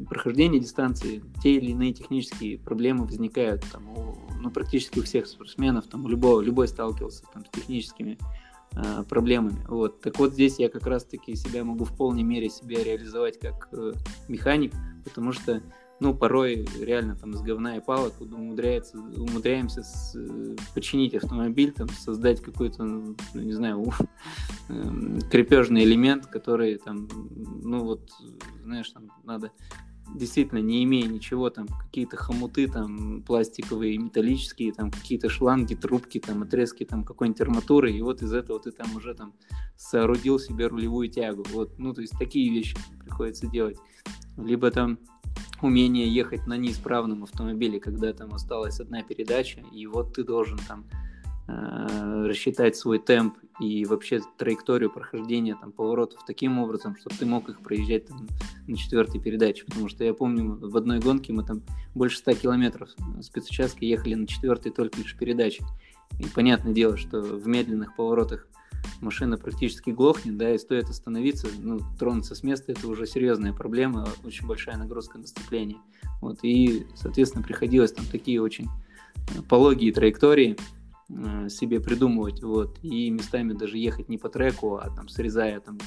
прохождения 0.09 0.59
дистанции 0.59 1.23
те 1.41 1.55
или 1.55 1.71
иные 1.71 1.93
технические 1.93 2.59
проблемы 2.59 3.05
возникают 3.05 3.63
там, 3.71 3.89
у 3.89 4.15
ну, 4.45 4.51
практически 4.51 4.99
у 4.99 5.03
всех 5.03 5.25
спортсменов, 5.25 5.87
там, 5.87 6.05
у 6.05 6.07
любого, 6.07 6.39
любой 6.39 6.67
сталкивался 6.67 7.23
там, 7.33 7.43
с 7.45 7.49
техническими 7.49 8.19
э, 8.73 9.03
проблемами. 9.09 9.65
Вот. 9.67 10.01
Так 10.01 10.19
вот 10.19 10.33
здесь 10.33 10.59
я 10.59 10.69
как 10.69 10.85
раз-таки 10.85 11.35
себя 11.35 11.63
могу 11.63 11.83
в 11.83 11.97
полной 11.97 12.21
мере 12.21 12.49
себя 12.49 12.83
реализовать 12.83 13.39
как 13.39 13.69
э, 13.71 13.93
механик, 14.27 14.73
потому 15.03 15.31
что 15.31 15.63
ну, 15.99 16.13
порой 16.13 16.67
реально 16.79 17.15
там 17.15 17.31
из 17.31 17.41
говна 17.41 17.77
и 17.77 17.81
палок 17.81 18.19
умудряется, 18.19 18.97
умудряемся 18.97 19.83
с, 19.83 20.15
э, 20.15 20.55
починить 20.73 21.15
автомобиль, 21.15 21.71
там, 21.71 21.87
создать 21.89 22.41
какой-то, 22.41 22.83
ну, 22.83 23.15
не 23.33 23.53
знаю, 23.53 23.85
э, 24.69 25.19
крепежный 25.31 25.83
элемент, 25.83 26.27
который 26.27 26.77
там, 26.77 27.07
ну 27.63 27.83
вот, 27.83 28.11
знаешь, 28.63 28.89
там 28.89 29.11
надо 29.23 29.51
действительно 30.13 30.59
не 30.59 30.83
имея 30.83 31.07
ничего, 31.07 31.49
там 31.49 31.67
какие-то 31.67 32.17
хомуты, 32.17 32.67
там 32.67 33.23
пластиковые, 33.23 33.97
металлические, 33.97 34.71
там 34.71 34.91
какие-то 34.91 35.29
шланги, 35.29 35.75
трубки, 35.75 36.19
там 36.19 36.43
отрезки 36.43 36.83
там 36.85 37.03
какой-нибудь 37.03 37.41
арматуры, 37.41 37.91
и 37.91 38.01
вот 38.01 38.21
из 38.21 38.33
этого 38.33 38.59
ты 38.59 38.71
там 38.71 38.95
уже 38.95 39.13
там 39.15 39.33
соорудил 39.75 40.39
себе 40.39 40.67
рулевую 40.67 41.09
тягу. 41.09 41.43
Вот, 41.51 41.77
ну 41.79 41.93
то 41.93 42.01
есть 42.01 42.13
такие 42.17 42.51
вещи 42.51 42.77
приходится 43.03 43.47
делать. 43.47 43.77
Либо 44.37 44.69
там 44.69 44.99
умение 45.61 46.07
ехать 46.07 46.47
на 46.47 46.57
неисправном 46.57 47.23
автомобиле, 47.23 47.79
когда 47.79 48.13
там 48.13 48.33
осталась 48.33 48.79
одна 48.79 49.03
передача, 49.03 49.61
и 49.71 49.87
вот 49.87 50.13
ты 50.13 50.23
должен 50.23 50.59
там 50.67 50.85
Э, 51.47 52.25
рассчитать 52.25 52.75
свой 52.75 52.97
темп 52.97 53.37
и 53.59 53.85
вообще 53.85 54.19
траекторию 54.35 54.89
прохождения 54.89 55.55
там, 55.55 55.71
поворотов 55.71 56.25
таким 56.25 56.57
образом, 56.57 56.97
чтобы 56.97 57.15
ты 57.17 57.27
мог 57.27 57.49
их 57.49 57.59
проезжать 57.59 58.07
там, 58.07 58.27
на 58.67 58.75
четвертой 58.75 59.21
передаче. 59.21 59.63
Потому 59.65 59.87
что 59.87 60.03
я 60.03 60.15
помню, 60.15 60.55
в 60.55 60.75
одной 60.75 60.99
гонке 60.99 61.33
мы 61.33 61.43
там 61.43 61.61
больше 61.93 62.17
100 62.17 62.33
километров 62.33 62.89
спецучастка 63.21 63.85
ехали 63.85 64.15
на 64.15 64.25
четвертой 64.25 64.71
только 64.71 64.97
лишь 64.97 65.15
передаче. 65.15 65.63
И 66.19 66.25
понятное 66.33 66.73
дело, 66.73 66.97
что 66.97 67.21
в 67.21 67.47
медленных 67.47 67.95
поворотах 67.95 68.47
машина 69.01 69.37
практически 69.37 69.91
глохнет, 69.91 70.37
да, 70.37 70.53
и 70.53 70.57
стоит 70.57 70.89
остановиться, 70.89 71.47
ну, 71.59 71.79
тронуться 71.99 72.35
с 72.35 72.43
места, 72.43 72.71
это 72.71 72.87
уже 72.87 73.05
серьезная 73.05 73.53
проблема, 73.53 74.07
очень 74.23 74.47
большая 74.47 74.77
нагрузка 74.77 75.17
на 75.17 75.27
сцепление. 75.27 75.77
Вот, 76.21 76.39
и, 76.43 76.87
соответственно, 76.95 77.43
приходилось 77.43 77.91
там 77.91 78.05
такие 78.05 78.41
очень 78.41 78.69
пологие 79.47 79.91
траектории, 79.91 80.57
Э, 81.07 81.49
себе 81.49 81.79
придумывать, 81.79 82.41
вот, 82.41 82.79
и 82.81 83.11
местами 83.11 83.53
даже 83.53 83.77
ехать 83.77 84.09
не 84.09 84.17
по 84.17 84.27
треку, 84.27 84.77
а 84.77 84.89
там 84.89 85.07
срезая 85.07 85.59
там 85.59 85.77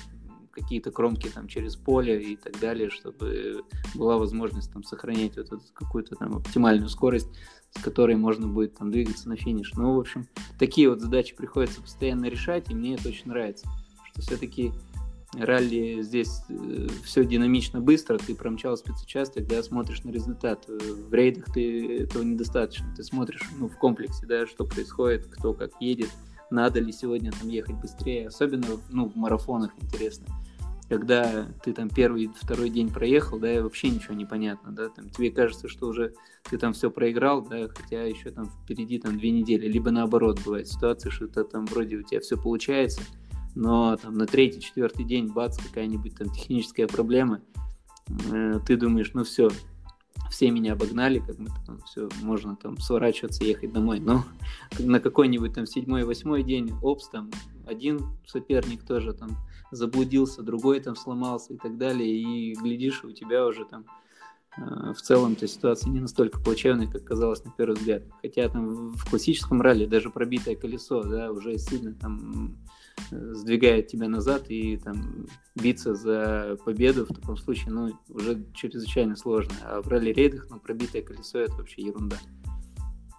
какие-то 0.52 0.92
кромки 0.92 1.28
там 1.28 1.48
через 1.48 1.74
поле 1.74 2.22
и 2.22 2.36
так 2.36 2.58
далее, 2.60 2.88
чтобы 2.88 3.64
была 3.96 4.16
возможность 4.16 4.72
там 4.72 4.84
сохранять 4.84 5.36
вот 5.36 5.46
эту 5.46 5.62
какую-то 5.74 6.14
там 6.14 6.36
оптимальную 6.36 6.88
скорость, 6.88 7.28
с 7.76 7.82
которой 7.82 8.16
можно 8.16 8.46
будет 8.46 8.76
там 8.76 8.90
двигаться 8.90 9.28
на 9.28 9.36
финиш. 9.36 9.72
Ну, 9.74 9.94
в 9.94 10.00
общем, 10.00 10.26
такие 10.58 10.88
вот 10.88 11.00
задачи 11.00 11.36
приходится 11.36 11.80
постоянно 11.80 12.26
решать, 12.26 12.70
и 12.70 12.74
мне 12.74 12.94
это 12.94 13.08
очень 13.08 13.28
нравится, 13.28 13.68
что 14.12 14.22
все-таки 14.22 14.72
ралли 15.34 16.00
здесь 16.00 16.42
э, 16.48 16.86
все 17.04 17.24
динамично 17.24 17.80
быстро, 17.80 18.18
ты 18.18 18.34
промчал 18.34 18.76
спецучасток, 18.76 19.46
да, 19.46 19.62
смотришь 19.62 20.02
на 20.04 20.10
результат. 20.10 20.64
Э, 20.68 20.78
в 20.78 21.12
рейдах 21.12 21.52
ты 21.52 22.02
этого 22.02 22.22
недостаточно. 22.22 22.92
Ты 22.96 23.02
смотришь 23.04 23.42
ну, 23.58 23.68
в 23.68 23.76
комплексе, 23.76 24.26
да, 24.26 24.46
что 24.46 24.64
происходит, 24.64 25.26
кто 25.26 25.52
как 25.52 25.72
едет, 25.80 26.08
надо 26.50 26.80
ли 26.80 26.92
сегодня 26.92 27.30
там 27.32 27.48
ехать 27.48 27.76
быстрее. 27.76 28.28
Особенно 28.28 28.66
ну, 28.88 29.08
в 29.08 29.16
марафонах 29.16 29.72
интересно. 29.80 30.26
Когда 30.88 31.46
ты 31.62 31.74
там 31.74 31.90
первый, 31.90 32.30
второй 32.34 32.70
день 32.70 32.90
проехал, 32.90 33.38
да, 33.38 33.54
и 33.54 33.60
вообще 33.60 33.90
ничего 33.90 34.14
не 34.14 34.24
понятно, 34.24 34.72
да, 34.72 34.88
там 34.88 35.10
тебе 35.10 35.30
кажется, 35.30 35.68
что 35.68 35.88
уже 35.88 36.14
ты 36.48 36.56
там 36.56 36.72
все 36.72 36.90
проиграл, 36.90 37.42
да, 37.42 37.68
хотя 37.68 38.04
еще 38.04 38.30
там 38.30 38.46
впереди 38.46 38.98
там 38.98 39.18
две 39.18 39.30
недели, 39.30 39.68
либо 39.68 39.90
наоборот 39.90 40.40
бывает 40.44 40.66
ситуация, 40.66 41.10
что 41.10 41.26
это 41.26 41.44
там 41.44 41.66
вроде 41.66 41.96
у 41.96 42.02
тебя 42.02 42.20
все 42.20 42.38
получается, 42.38 43.02
но 43.54 43.96
там 43.96 44.14
на 44.14 44.26
третий, 44.26 44.60
четвертый 44.60 45.04
день, 45.04 45.28
бац, 45.28 45.58
какая-нибудь 45.58 46.16
там 46.16 46.30
техническая 46.30 46.86
проблема, 46.86 47.42
э, 48.32 48.60
ты 48.66 48.76
думаешь, 48.76 49.10
ну 49.12 49.24
все, 49.24 49.50
все 50.30 50.50
меня 50.50 50.72
обогнали, 50.72 51.20
как 51.20 51.36
бы 51.36 51.50
там 51.66 51.80
все, 51.82 52.08
можно 52.22 52.56
там 52.56 52.78
сворачиваться, 52.78 53.44
ехать 53.44 53.72
домой. 53.72 54.00
Но 54.00 54.24
на 54.78 55.00
какой-нибудь 55.00 55.54
там 55.54 55.66
седьмой, 55.66 56.04
восьмой 56.04 56.42
день, 56.42 56.72
опс, 56.82 57.08
там 57.08 57.30
один 57.68 58.18
соперник 58.26 58.84
тоже 58.84 59.12
там 59.12 59.36
заблудился, 59.70 60.42
другой 60.42 60.80
там 60.80 60.96
сломался 60.96 61.52
и 61.54 61.58
так 61.58 61.76
далее, 61.76 62.08
и 62.08 62.54
глядишь, 62.54 63.04
у 63.04 63.12
тебя 63.12 63.46
уже 63.46 63.64
там 63.64 63.84
э, 64.56 64.92
в 64.92 65.00
целом-то 65.00 65.46
ситуация 65.46 65.90
не 65.90 66.00
настолько 66.00 66.40
плачевная, 66.40 66.86
как 66.86 67.04
казалось 67.04 67.44
на 67.44 67.52
первый 67.52 67.76
взгляд. 67.76 68.02
Хотя 68.22 68.48
там 68.48 68.92
в 68.92 69.08
классическом 69.08 69.60
ралли 69.60 69.86
даже 69.86 70.10
пробитое 70.10 70.56
колесо, 70.56 71.02
да, 71.02 71.30
уже 71.30 71.58
сильно 71.58 71.94
там 71.94 72.56
сдвигает 73.10 73.86
тебя 73.88 74.08
назад 74.08 74.50
и 74.50 74.76
там 74.76 75.26
биться 75.54 75.94
за 75.94 76.58
победу 76.64 77.04
в 77.04 77.14
таком 77.14 77.36
случае, 77.36 77.72
ну, 77.72 77.92
уже 78.08 78.44
чрезвычайно 78.54 79.16
сложно. 79.16 79.54
А 79.62 79.82
в 79.82 79.88
ралли-рейдах, 79.88 80.48
ну, 80.50 80.58
пробитое 80.58 81.02
колесо 81.02 81.38
это 81.38 81.52
вообще 81.54 81.82
ерунда. 81.82 82.16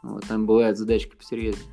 Вот, 0.01 0.25
там 0.27 0.45
бывают 0.45 0.77
задачки 0.77 1.15
посерьезнее. 1.15 1.65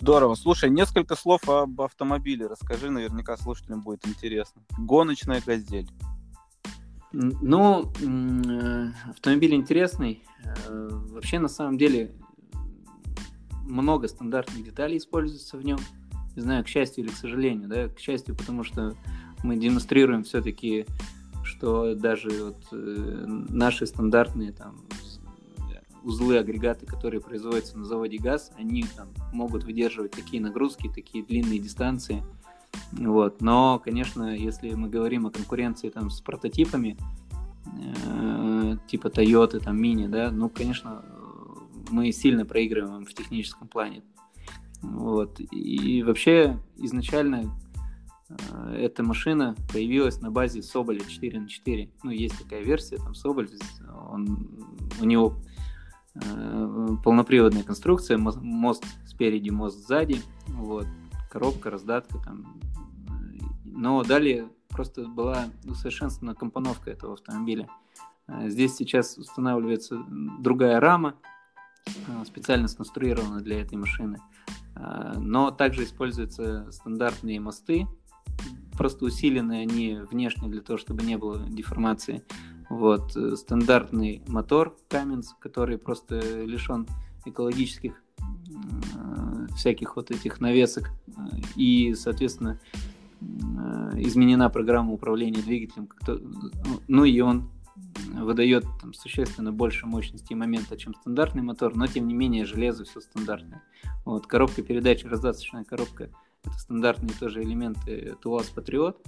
Здорово. 0.00 0.34
Слушай, 0.34 0.70
несколько 0.70 1.16
слов 1.16 1.48
об 1.48 1.80
автомобиле. 1.80 2.46
Расскажи, 2.46 2.90
наверняка 2.90 3.36
слушателям 3.36 3.80
будет 3.80 4.06
интересно. 4.06 4.62
Гоночная 4.78 5.42
газель. 5.44 5.88
Ну, 7.12 7.90
э, 8.00 9.10
автомобиль 9.10 9.54
интересный. 9.54 10.22
Э, 10.44 10.88
вообще, 10.90 11.38
на 11.38 11.48
самом 11.48 11.78
деле, 11.78 12.12
много 13.64 14.08
стандартных 14.08 14.64
деталей 14.64 14.98
используется 14.98 15.56
в 15.56 15.64
нем. 15.64 15.78
Не 16.36 16.42
знаю, 16.42 16.64
к 16.64 16.68
счастью 16.68 17.04
или 17.04 17.10
к 17.10 17.16
сожалению, 17.16 17.68
да, 17.68 17.88
к 17.88 17.98
счастью, 17.98 18.36
потому 18.36 18.62
что 18.62 18.94
мы 19.42 19.56
демонстрируем 19.56 20.22
все-таки, 20.24 20.86
что 21.42 21.94
даже 21.94 22.28
вот 22.44 22.66
э, 22.72 23.24
наши 23.48 23.86
стандартные 23.86 24.52
там 24.52 24.84
узлы, 26.02 26.38
агрегаты, 26.38 26.86
которые 26.86 27.20
производятся 27.20 27.78
на 27.78 27.84
заводе 27.84 28.18
ГАЗ, 28.18 28.52
они 28.56 28.84
там 28.96 29.08
могут 29.32 29.64
выдерживать 29.64 30.12
такие 30.12 30.42
нагрузки, 30.42 30.90
такие 30.94 31.24
длинные 31.24 31.58
дистанции. 31.58 32.22
Вот. 32.92 33.40
Но, 33.40 33.78
конечно, 33.78 34.34
если 34.34 34.72
мы 34.74 34.88
говорим 34.88 35.26
о 35.26 35.30
конкуренции 35.30 35.88
там, 35.90 36.10
с 36.10 36.20
прототипами, 36.20 36.96
э, 37.66 38.76
типа 38.86 39.08
Toyota, 39.08 39.60
там, 39.60 39.82
Mini, 39.82 40.08
да, 40.08 40.30
ну, 40.30 40.48
конечно, 40.48 41.04
мы 41.90 42.12
сильно 42.12 42.44
проигрываем 42.44 43.04
в 43.04 43.14
техническом 43.14 43.68
плане. 43.68 44.02
Вот. 44.82 45.40
И 45.40 46.02
вообще 46.02 46.58
изначально 46.76 47.50
э, 48.28 48.74
эта 48.78 49.02
машина 49.02 49.56
появилась 49.72 50.20
на 50.20 50.30
базе 50.30 50.62
Соболя 50.62 51.00
4 51.00 51.40
на 51.40 51.48
4. 51.48 51.90
Ну, 52.02 52.10
есть 52.10 52.38
такая 52.38 52.62
версия, 52.62 52.96
там 52.96 53.14
Соболь, 53.14 53.48
он, 54.10 54.48
у 55.00 55.04
него 55.04 55.34
полноприводная 57.04 57.62
конструкция, 57.62 58.18
мост 58.18 58.84
спереди, 59.06 59.50
мост 59.50 59.86
сзади, 59.86 60.20
вот, 60.48 60.86
коробка, 61.30 61.70
раздатка 61.70 62.18
там. 62.18 62.60
Но 63.64 64.02
далее 64.02 64.48
просто 64.68 65.08
была 65.08 65.46
усовершенствована 65.64 66.34
компоновка 66.34 66.90
этого 66.90 67.14
автомобиля. 67.14 67.68
Э, 68.28 68.48
здесь 68.48 68.76
сейчас 68.76 69.18
устанавливается 69.18 69.98
другая 70.40 70.80
рама, 70.80 71.14
э, 71.86 72.24
специально 72.26 72.68
сконструирована 72.68 73.40
для 73.40 73.60
этой 73.60 73.76
машины. 73.76 74.18
Э, 74.76 75.14
но 75.16 75.50
также 75.50 75.84
используются 75.84 76.70
стандартные 76.70 77.40
мосты, 77.40 77.86
просто 78.78 79.04
усиленные 79.04 79.62
они 79.62 79.98
внешне 80.10 80.48
для 80.48 80.62
того, 80.62 80.78
чтобы 80.78 81.02
не 81.02 81.18
было 81.18 81.40
деформации. 81.50 82.22
Вот, 82.70 83.12
стандартный 83.36 84.22
мотор 84.28 84.76
Cummins, 84.88 85.26
который 85.40 85.78
просто 85.78 86.44
лишен 86.44 86.86
экологических 87.24 88.00
всяких 89.56 89.96
вот 89.96 90.10
этих 90.10 90.40
навесок 90.40 90.90
и, 91.56 91.94
соответственно, 91.94 92.60
изменена 93.20 94.48
программа 94.48 94.92
управления 94.92 95.42
двигателем, 95.42 95.88
ну 96.86 97.04
и 97.04 97.20
он 97.20 97.50
выдает 98.12 98.64
там, 98.80 98.94
существенно 98.94 99.52
больше 99.52 99.86
мощности 99.86 100.32
и 100.32 100.36
момента, 100.36 100.76
чем 100.76 100.94
стандартный 100.94 101.42
мотор, 101.42 101.74
но 101.74 101.86
тем 101.86 102.06
не 102.06 102.14
менее 102.14 102.44
железо 102.44 102.84
все 102.84 103.00
стандартное. 103.00 103.62
Вот, 104.04 104.26
коробка 104.26 104.62
передач, 104.62 105.04
раздаточная 105.04 105.64
коробка– 105.64 106.10
это 106.44 106.58
стандартные 106.58 107.14
тоже 107.18 107.42
элементы 107.42 108.16
ТУАЗ 108.20 108.46
Патриот. 108.48 109.00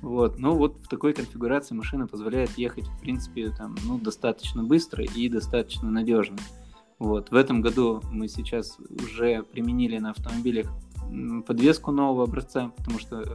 Вот, 0.00 0.38
но 0.38 0.54
вот 0.54 0.76
в 0.82 0.88
такой 0.88 1.12
конфигурации 1.12 1.74
машина 1.74 2.06
позволяет 2.06 2.56
ехать, 2.56 2.86
в 2.86 3.00
принципе, 3.00 3.50
там, 3.50 3.74
ну, 3.84 3.98
достаточно 3.98 4.62
быстро 4.62 5.04
и 5.04 5.28
достаточно 5.28 5.90
надежно. 5.90 6.38
Вот. 6.98 7.30
В 7.30 7.34
этом 7.34 7.60
году 7.60 8.02
мы 8.10 8.28
сейчас 8.28 8.78
уже 8.88 9.42
применили 9.42 9.98
на 9.98 10.10
автомобилях 10.10 10.70
подвеску 11.46 11.90
нового 11.90 12.24
образца, 12.24 12.72
потому 12.76 12.98
что 12.98 13.20
э, 13.20 13.26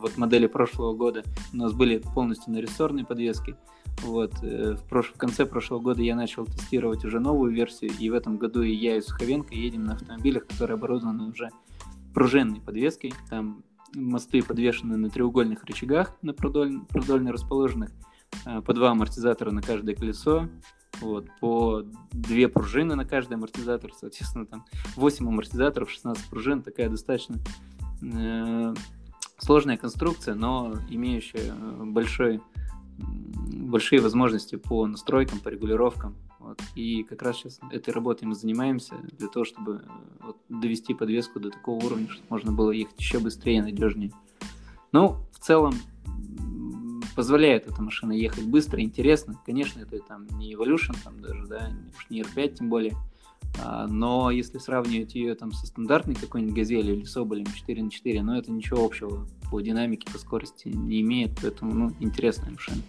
вот 0.00 0.16
модели 0.16 0.46
прошлого 0.46 0.94
года 0.94 1.22
у 1.52 1.56
нас 1.56 1.72
были 1.72 1.98
полностью 1.98 2.52
на 2.52 2.58
рессорной 2.58 3.04
подвеске. 3.04 3.56
Вот, 4.02 4.32
э, 4.42 4.74
в, 4.74 4.88
прош... 4.88 5.12
в 5.12 5.16
конце 5.16 5.46
прошлого 5.46 5.80
года 5.80 6.02
я 6.02 6.16
начал 6.16 6.46
тестировать 6.46 7.04
уже 7.04 7.20
новую 7.20 7.52
версию, 7.52 7.92
и 7.98 8.10
в 8.10 8.14
этом 8.14 8.38
году 8.38 8.62
и 8.62 8.72
я, 8.72 8.96
и 8.96 9.00
Суховенко 9.00 9.54
едем 9.54 9.84
на 9.84 9.94
автомобилях, 9.94 10.46
которые 10.46 10.74
оборудованы 10.74 11.28
уже 11.28 11.50
пружинной 12.14 12.60
подвеской. 12.60 13.12
Там 13.28 13.64
мосты 13.94 14.42
подвешены 14.42 14.96
на 14.96 15.10
треугольных 15.10 15.64
рычагах, 15.64 16.16
на 16.22 16.32
продоль... 16.32 16.80
продольно 16.86 17.32
расположенных, 17.32 17.90
э, 18.46 18.60
по 18.62 18.72
два 18.72 18.90
амортизатора 18.90 19.50
на 19.50 19.62
каждое 19.62 19.94
колесо, 19.94 20.48
вот, 21.00 21.26
по 21.40 21.82
две 22.12 22.48
пружины 22.48 22.94
на 22.94 23.04
каждый 23.04 23.34
амортизатор, 23.34 23.92
соответственно, 23.94 24.46
там 24.46 24.64
8 24.96 25.26
амортизаторов, 25.26 25.90
16 25.90 26.28
пружин, 26.28 26.62
такая 26.62 26.88
достаточно 26.88 27.38
э, 28.02 28.74
сложная 29.38 29.76
конструкция, 29.76 30.34
но 30.34 30.74
имеющая 30.88 31.52
большой 31.84 32.40
большие 33.52 34.00
возможности 34.00 34.56
по 34.56 34.86
настройкам, 34.86 35.40
по 35.40 35.48
регулировкам. 35.48 36.16
Вот. 36.40 36.60
И 36.74 37.02
как 37.02 37.22
раз 37.22 37.36
сейчас 37.36 37.60
этой 37.70 37.92
работой 37.92 38.24
мы 38.24 38.34
занимаемся 38.34 38.96
для 39.18 39.28
того, 39.28 39.44
чтобы 39.44 39.84
вот, 40.20 40.38
довести 40.48 40.94
подвеску 40.94 41.38
до 41.38 41.50
такого 41.50 41.84
уровня, 41.84 42.08
чтобы 42.08 42.26
можно 42.30 42.50
было 42.50 42.70
ехать 42.70 42.98
еще 42.98 43.18
быстрее, 43.20 43.62
надежнее. 43.62 44.10
Ну, 44.90 45.18
в 45.32 45.38
целом, 45.38 45.74
позволяет 47.14 47.66
эта 47.66 47.82
машина 47.82 48.12
ехать 48.12 48.46
быстро, 48.46 48.80
интересно. 48.80 49.38
Конечно, 49.44 49.80
это 49.80 49.98
там 50.00 50.26
не 50.38 50.54
Evolution, 50.54 50.96
там 51.04 51.20
даже, 51.20 51.46
да, 51.46 51.70
уж 51.96 52.06
не 52.08 52.22
R5 52.22 52.54
тем 52.54 52.70
более. 52.70 52.96
А, 53.62 53.86
но 53.86 54.30
если 54.30 54.58
сравнивать 54.58 55.14
ее 55.14 55.34
там 55.34 55.52
со 55.52 55.66
стандартной 55.66 56.14
какой-нибудь 56.14 56.54
газелью 56.54 56.96
или 56.96 57.04
Соболем 57.04 57.46
4 57.46 57.82
на 57.82 57.90
4, 57.90 58.22
ну 58.22 58.34
это 58.34 58.50
ничего 58.50 58.84
общего 58.84 59.26
по 59.50 59.60
динамике, 59.60 60.10
по 60.10 60.18
скорости 60.18 60.68
не 60.68 61.02
имеет, 61.02 61.32
поэтому 61.40 61.74
ну, 61.74 61.92
интересная 62.00 62.52
машина. 62.52 62.80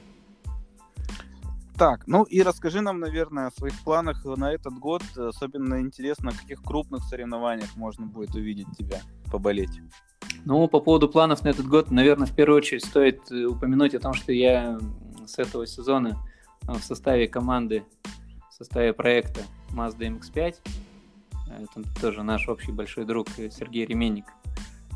Так, 1.82 2.04
ну 2.06 2.22
и 2.26 2.44
расскажи 2.44 2.80
нам, 2.82 3.00
наверное, 3.00 3.48
о 3.48 3.52
своих 3.52 3.74
планах 3.84 4.24
на 4.24 4.54
этот 4.54 4.76
год. 4.76 5.02
Особенно 5.18 5.82
интересно, 5.82 6.30
на 6.30 6.38
каких 6.38 6.62
крупных 6.62 7.04
соревнованиях 7.06 7.76
можно 7.76 8.06
будет 8.06 8.36
увидеть 8.36 8.68
тебя, 8.78 9.02
поболеть. 9.32 9.82
Ну, 10.46 10.68
по 10.68 10.80
поводу 10.80 11.10
планов 11.10 11.44
на 11.44 11.48
этот 11.48 11.66
год, 11.66 11.90
наверное, 11.90 12.28
в 12.28 12.36
первую 12.36 12.58
очередь 12.58 12.86
стоит 12.86 13.32
э, 13.32 13.46
упомянуть 13.46 13.96
о 13.96 14.00
том, 14.00 14.14
что 14.14 14.32
я 14.32 14.78
с 15.26 15.40
этого 15.40 15.66
сезона 15.66 16.20
э, 16.68 16.72
в 16.72 16.84
составе 16.84 17.28
команды, 17.28 17.84
в 18.52 18.54
составе 18.54 18.94
проекта 18.94 19.42
Mazda 19.72 20.20
MX-5, 20.20 20.58
это 21.48 22.00
тоже 22.00 22.22
наш 22.22 22.48
общий 22.48 22.72
большой 22.72 23.06
друг 23.06 23.28
Сергей 23.30 23.88
Ременник, 23.88 24.26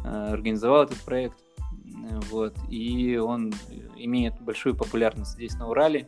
э, 0.04 0.08
организовал 0.08 0.84
этот 0.84 1.02
проект. 1.02 1.40
Вот, 2.30 2.56
и 2.70 3.18
он 3.18 3.52
имеет 3.96 4.40
большую 4.40 4.76
популярность 4.76 5.32
здесь 5.32 5.56
на 5.56 5.68
Урале. 5.68 6.08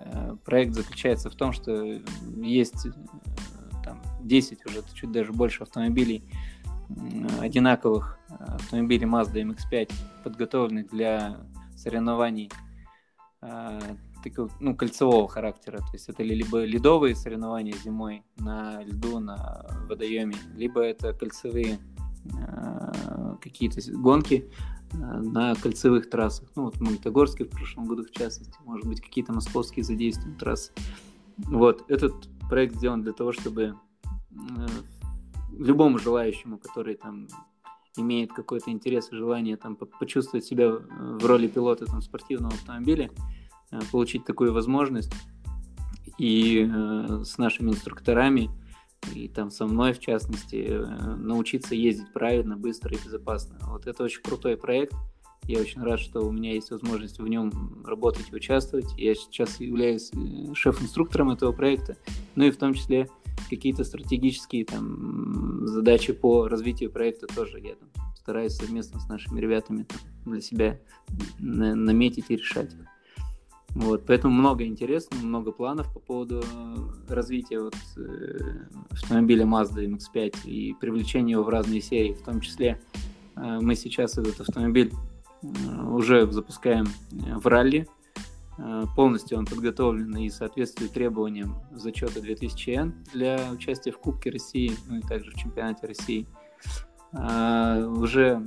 Э, 0.00 0.36
проект 0.44 0.74
заключается 0.74 1.30
в 1.30 1.34
том, 1.34 1.52
что 1.52 2.00
есть 2.36 2.86
э, 2.86 2.90
там, 3.84 4.00
10 4.22 4.66
уже, 4.66 4.82
чуть 4.94 5.12
даже 5.12 5.32
больше 5.32 5.62
автомобилей, 5.62 6.22
одинаковых 7.40 8.18
автомобилей 8.28 9.06
Mazda 9.06 9.42
MX-5, 9.42 9.92
подготовленных 10.24 10.88
для 10.88 11.38
соревнований 11.76 12.50
э, 13.42 13.80
такого, 14.22 14.50
ну, 14.60 14.74
кольцевого 14.74 15.28
характера. 15.28 15.78
То 15.78 15.92
есть 15.92 16.08
это 16.08 16.22
либо 16.22 16.64
ледовые 16.64 17.14
соревнования 17.14 17.74
зимой 17.84 18.22
на 18.36 18.82
льду, 18.82 19.18
на 19.18 19.66
водоеме, 19.88 20.36
либо 20.54 20.80
это 20.80 21.12
кольцевые 21.12 21.78
какие-то 23.40 23.80
гонки 23.92 24.50
на 24.92 25.54
кольцевых 25.54 26.08
трассах. 26.08 26.48
Ну, 26.56 26.64
вот 26.64 26.76
в 26.76 26.80
Магнитогорске 26.80 27.44
в 27.44 27.50
прошлом 27.50 27.86
году, 27.86 28.04
в 28.04 28.10
частности, 28.10 28.56
может 28.64 28.86
быть, 28.86 29.00
какие-то 29.00 29.32
московские 29.32 29.84
задействуют 29.84 30.38
трассы. 30.38 30.72
Вот, 31.36 31.84
этот 31.88 32.14
проект 32.48 32.76
сделан 32.76 33.02
для 33.02 33.12
того, 33.12 33.32
чтобы 33.32 33.74
э, 34.32 34.66
любому 35.56 35.98
желающему, 35.98 36.58
который 36.58 36.94
там 36.96 37.28
имеет 37.96 38.32
какой-то 38.32 38.70
интерес 38.70 39.12
и 39.12 39.16
желание 39.16 39.56
там 39.56 39.76
почувствовать 39.76 40.44
себя 40.44 40.70
в 40.70 41.24
роли 41.24 41.48
пилота 41.48 41.86
там, 41.86 42.00
спортивного 42.00 42.54
автомобиля, 42.54 43.10
э, 43.70 43.80
получить 43.92 44.24
такую 44.24 44.52
возможность 44.52 45.12
и 46.16 46.68
э, 46.68 47.22
с 47.24 47.38
нашими 47.38 47.70
инструкторами 47.70 48.50
и 49.14 49.28
там 49.28 49.50
со 49.50 49.66
мной, 49.66 49.92
в 49.92 50.00
частности, 50.00 50.66
э, 50.68 51.14
научиться 51.16 51.74
ездить 51.74 52.12
правильно, 52.12 52.56
быстро 52.56 52.94
и 52.94 52.98
безопасно. 53.04 53.58
Вот 53.68 53.86
это 53.86 54.04
очень 54.04 54.22
крутой 54.22 54.56
проект. 54.56 54.94
Я 55.44 55.60
очень 55.60 55.82
рад, 55.82 55.98
что 55.98 56.20
у 56.20 56.30
меня 56.30 56.52
есть 56.52 56.70
возможность 56.70 57.18
в 57.18 57.26
нем 57.26 57.82
работать 57.86 58.26
и 58.30 58.34
участвовать. 58.34 58.92
Я 58.98 59.14
сейчас 59.14 59.60
являюсь 59.60 60.10
э, 60.12 60.54
шеф-инструктором 60.54 61.30
этого 61.30 61.52
проекта, 61.52 61.96
ну 62.34 62.44
и 62.44 62.50
в 62.50 62.56
том 62.56 62.74
числе 62.74 63.08
какие-то 63.48 63.84
стратегические 63.84 64.64
там, 64.64 65.66
задачи 65.66 66.12
по 66.12 66.48
развитию 66.48 66.90
проекта 66.90 67.26
тоже 67.28 67.60
я 67.60 67.76
там, 67.76 67.88
стараюсь 68.16 68.54
совместно 68.54 69.00
с 69.00 69.08
нашими 69.08 69.40
ребятами 69.40 69.84
там, 69.84 69.98
для 70.32 70.40
себя 70.40 70.80
наметить 71.38 72.26
и 72.28 72.36
решать. 72.36 72.70
Вот, 73.78 74.06
поэтому 74.06 74.34
много 74.34 74.64
интересного, 74.64 75.22
много 75.22 75.52
планов 75.52 75.92
по 75.92 76.00
поводу 76.00 76.42
развития 77.06 77.60
вот, 77.60 77.76
э, 77.96 78.38
автомобиля 78.90 79.44
Mazda 79.44 79.86
MX-5 79.86 80.46
и 80.46 80.74
привлечения 80.74 81.34
его 81.34 81.44
в 81.44 81.48
разные 81.48 81.80
серии. 81.80 82.12
В 82.12 82.22
том 82.24 82.40
числе 82.40 82.80
э, 83.36 83.58
мы 83.60 83.76
сейчас 83.76 84.18
этот 84.18 84.40
автомобиль 84.40 84.92
э, 85.42 85.46
уже 85.92 86.28
запускаем 86.28 86.86
в 87.12 87.46
ралли. 87.46 87.86
Э, 88.58 88.82
полностью 88.96 89.38
он 89.38 89.46
подготовлен 89.46 90.16
и 90.16 90.28
соответствует 90.28 90.92
требованиям 90.92 91.54
зачета 91.70 92.18
2000N 92.18 92.92
для 93.14 93.48
участия 93.52 93.92
в 93.92 93.98
Кубке 93.98 94.30
России, 94.30 94.72
ну 94.88 94.98
и 94.98 95.02
также 95.02 95.30
в 95.30 95.34
чемпионате 95.34 95.86
России. 95.86 96.26
Э, 97.12 97.84
уже 97.84 98.42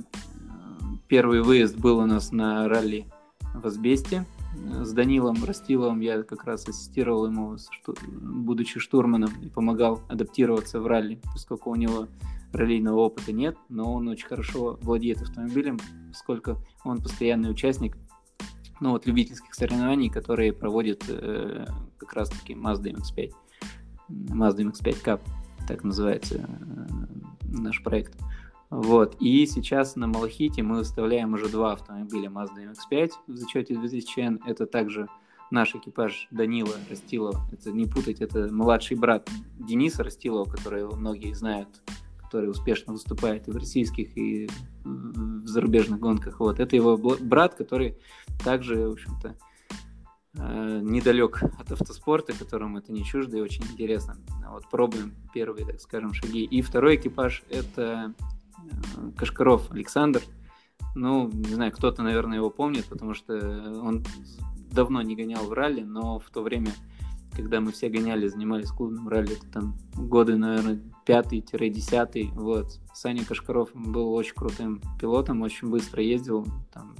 первый 1.08 1.40
выезд 1.40 1.78
был 1.78 2.00
у 2.00 2.06
нас 2.06 2.32
на 2.32 2.68
ралли 2.68 3.06
в 3.54 3.66
Азбесте 3.66 4.26
с 4.54 4.92
Данилом 4.92 5.42
Растиловым 5.44 6.00
я 6.00 6.22
как 6.22 6.44
раз 6.44 6.68
ассистировал 6.68 7.26
ему, 7.26 7.56
будучи 7.86 8.80
штурманом, 8.80 9.30
и 9.42 9.48
помогал 9.48 10.00
адаптироваться 10.08 10.80
в 10.80 10.86
ралли, 10.86 11.20
поскольку 11.32 11.70
у 11.70 11.74
него 11.74 12.08
раллийного 12.52 13.00
опыта 13.00 13.32
нет, 13.32 13.56
но 13.68 13.92
он 13.92 14.08
очень 14.08 14.26
хорошо 14.26 14.78
владеет 14.82 15.22
автомобилем, 15.22 15.78
поскольку 16.10 16.58
он 16.84 17.02
постоянный 17.02 17.50
участник 17.50 17.96
ну, 18.80 18.90
вот, 18.90 19.06
любительских 19.06 19.54
соревнований, 19.54 20.10
которые 20.10 20.52
проводит 20.52 21.04
э, 21.08 21.66
как 21.98 22.12
раз-таки 22.14 22.54
Mazda 22.54 22.92
MX-5. 22.92 23.32
Mazda 24.10 24.70
MX-5 24.70 25.04
Cup, 25.04 25.20
так 25.68 25.84
называется 25.84 26.46
э, 26.48 27.12
наш 27.44 27.82
проект. 27.82 28.18
Вот. 28.72 29.16
И 29.20 29.44
сейчас 29.44 29.96
на 29.96 30.06
Малахите 30.06 30.62
мы 30.62 30.78
выставляем 30.78 31.34
уже 31.34 31.50
два 31.50 31.72
автомобиля 31.72 32.30
Mazda 32.30 32.72
MX-5 32.72 33.10
в 33.26 33.36
зачете 33.36 33.74
2000N. 33.74 34.40
Это 34.46 34.64
также 34.64 35.08
наш 35.50 35.74
экипаж 35.74 36.26
Данила 36.30 36.72
Растилова. 36.88 37.38
Это 37.52 37.70
не 37.70 37.84
путать, 37.84 38.22
это 38.22 38.48
младший 38.50 38.96
брат 38.96 39.28
Дениса 39.58 40.02
Растилова, 40.02 40.48
которого 40.48 40.96
многие 40.96 41.34
знают 41.34 41.68
который 42.24 42.48
успешно 42.48 42.94
выступает 42.94 43.46
и 43.46 43.50
в 43.50 43.56
российских, 43.58 44.16
и 44.16 44.48
в 44.84 45.46
зарубежных 45.46 46.00
гонках. 46.00 46.40
Вот. 46.40 46.60
Это 46.60 46.74
его 46.74 46.96
брат, 46.96 47.54
который 47.54 47.98
также, 48.42 48.88
в 48.88 48.92
общем-то, 48.92 49.36
э, 50.38 50.80
недалек 50.82 51.42
от 51.42 51.72
автоспорта, 51.72 52.32
которому 52.32 52.78
это 52.78 52.90
не 52.90 53.04
чуждо 53.04 53.36
и 53.36 53.42
очень 53.42 53.64
интересно. 53.64 54.16
Вот 54.50 54.66
пробуем 54.70 55.14
первые, 55.34 55.66
так 55.66 55.78
скажем, 55.82 56.14
шаги. 56.14 56.42
И 56.44 56.62
второй 56.62 56.96
экипаж— 56.96 57.42
это 57.50 58.14
Кашкаров 59.16 59.70
Александр. 59.70 60.22
Ну, 60.94 61.30
не 61.32 61.54
знаю, 61.54 61.72
кто-то, 61.72 62.02
наверное, 62.02 62.38
его 62.38 62.50
помнит, 62.50 62.84
потому 62.86 63.14
что 63.14 63.34
он 63.82 64.04
давно 64.70 65.02
не 65.02 65.16
гонял 65.16 65.44
в 65.44 65.52
ралли, 65.52 65.82
но 65.82 66.18
в 66.18 66.30
то 66.30 66.42
время 66.42 66.72
когда 67.34 67.60
мы 67.60 67.72
все 67.72 67.88
гоняли, 67.88 68.28
занимались 68.28 68.70
клубным 68.70 69.08
ралли, 69.08 69.36
там 69.52 69.76
годы, 69.96 70.36
наверное, 70.36 70.80
пятый 71.06 71.40
десятый, 71.40 72.30
вот. 72.34 72.78
Саня 72.94 73.24
Кашкаров 73.24 73.70
был 73.74 74.12
очень 74.12 74.34
крутым 74.34 74.80
пилотом, 75.00 75.42
очень 75.42 75.70
быстро 75.70 76.02
ездил, 76.02 76.46
там 76.72 76.94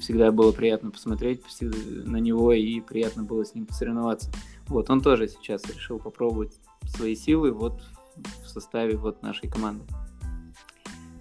всегда 0.00 0.32
было 0.32 0.52
приятно 0.52 0.90
посмотреть 0.90 1.42
на 1.60 2.16
него 2.16 2.52
и 2.52 2.80
приятно 2.80 3.22
было 3.22 3.44
с 3.44 3.54
ним 3.54 3.66
посоревноваться. 3.66 4.30
Вот, 4.66 4.88
он 4.88 5.00
тоже 5.00 5.28
сейчас 5.28 5.64
решил 5.66 5.98
попробовать 5.98 6.58
свои 6.86 7.14
силы 7.14 7.52
вот 7.52 7.82
в 8.44 8.48
составе 8.48 8.96
вот 8.96 9.22
нашей 9.22 9.50
команды. 9.50 9.84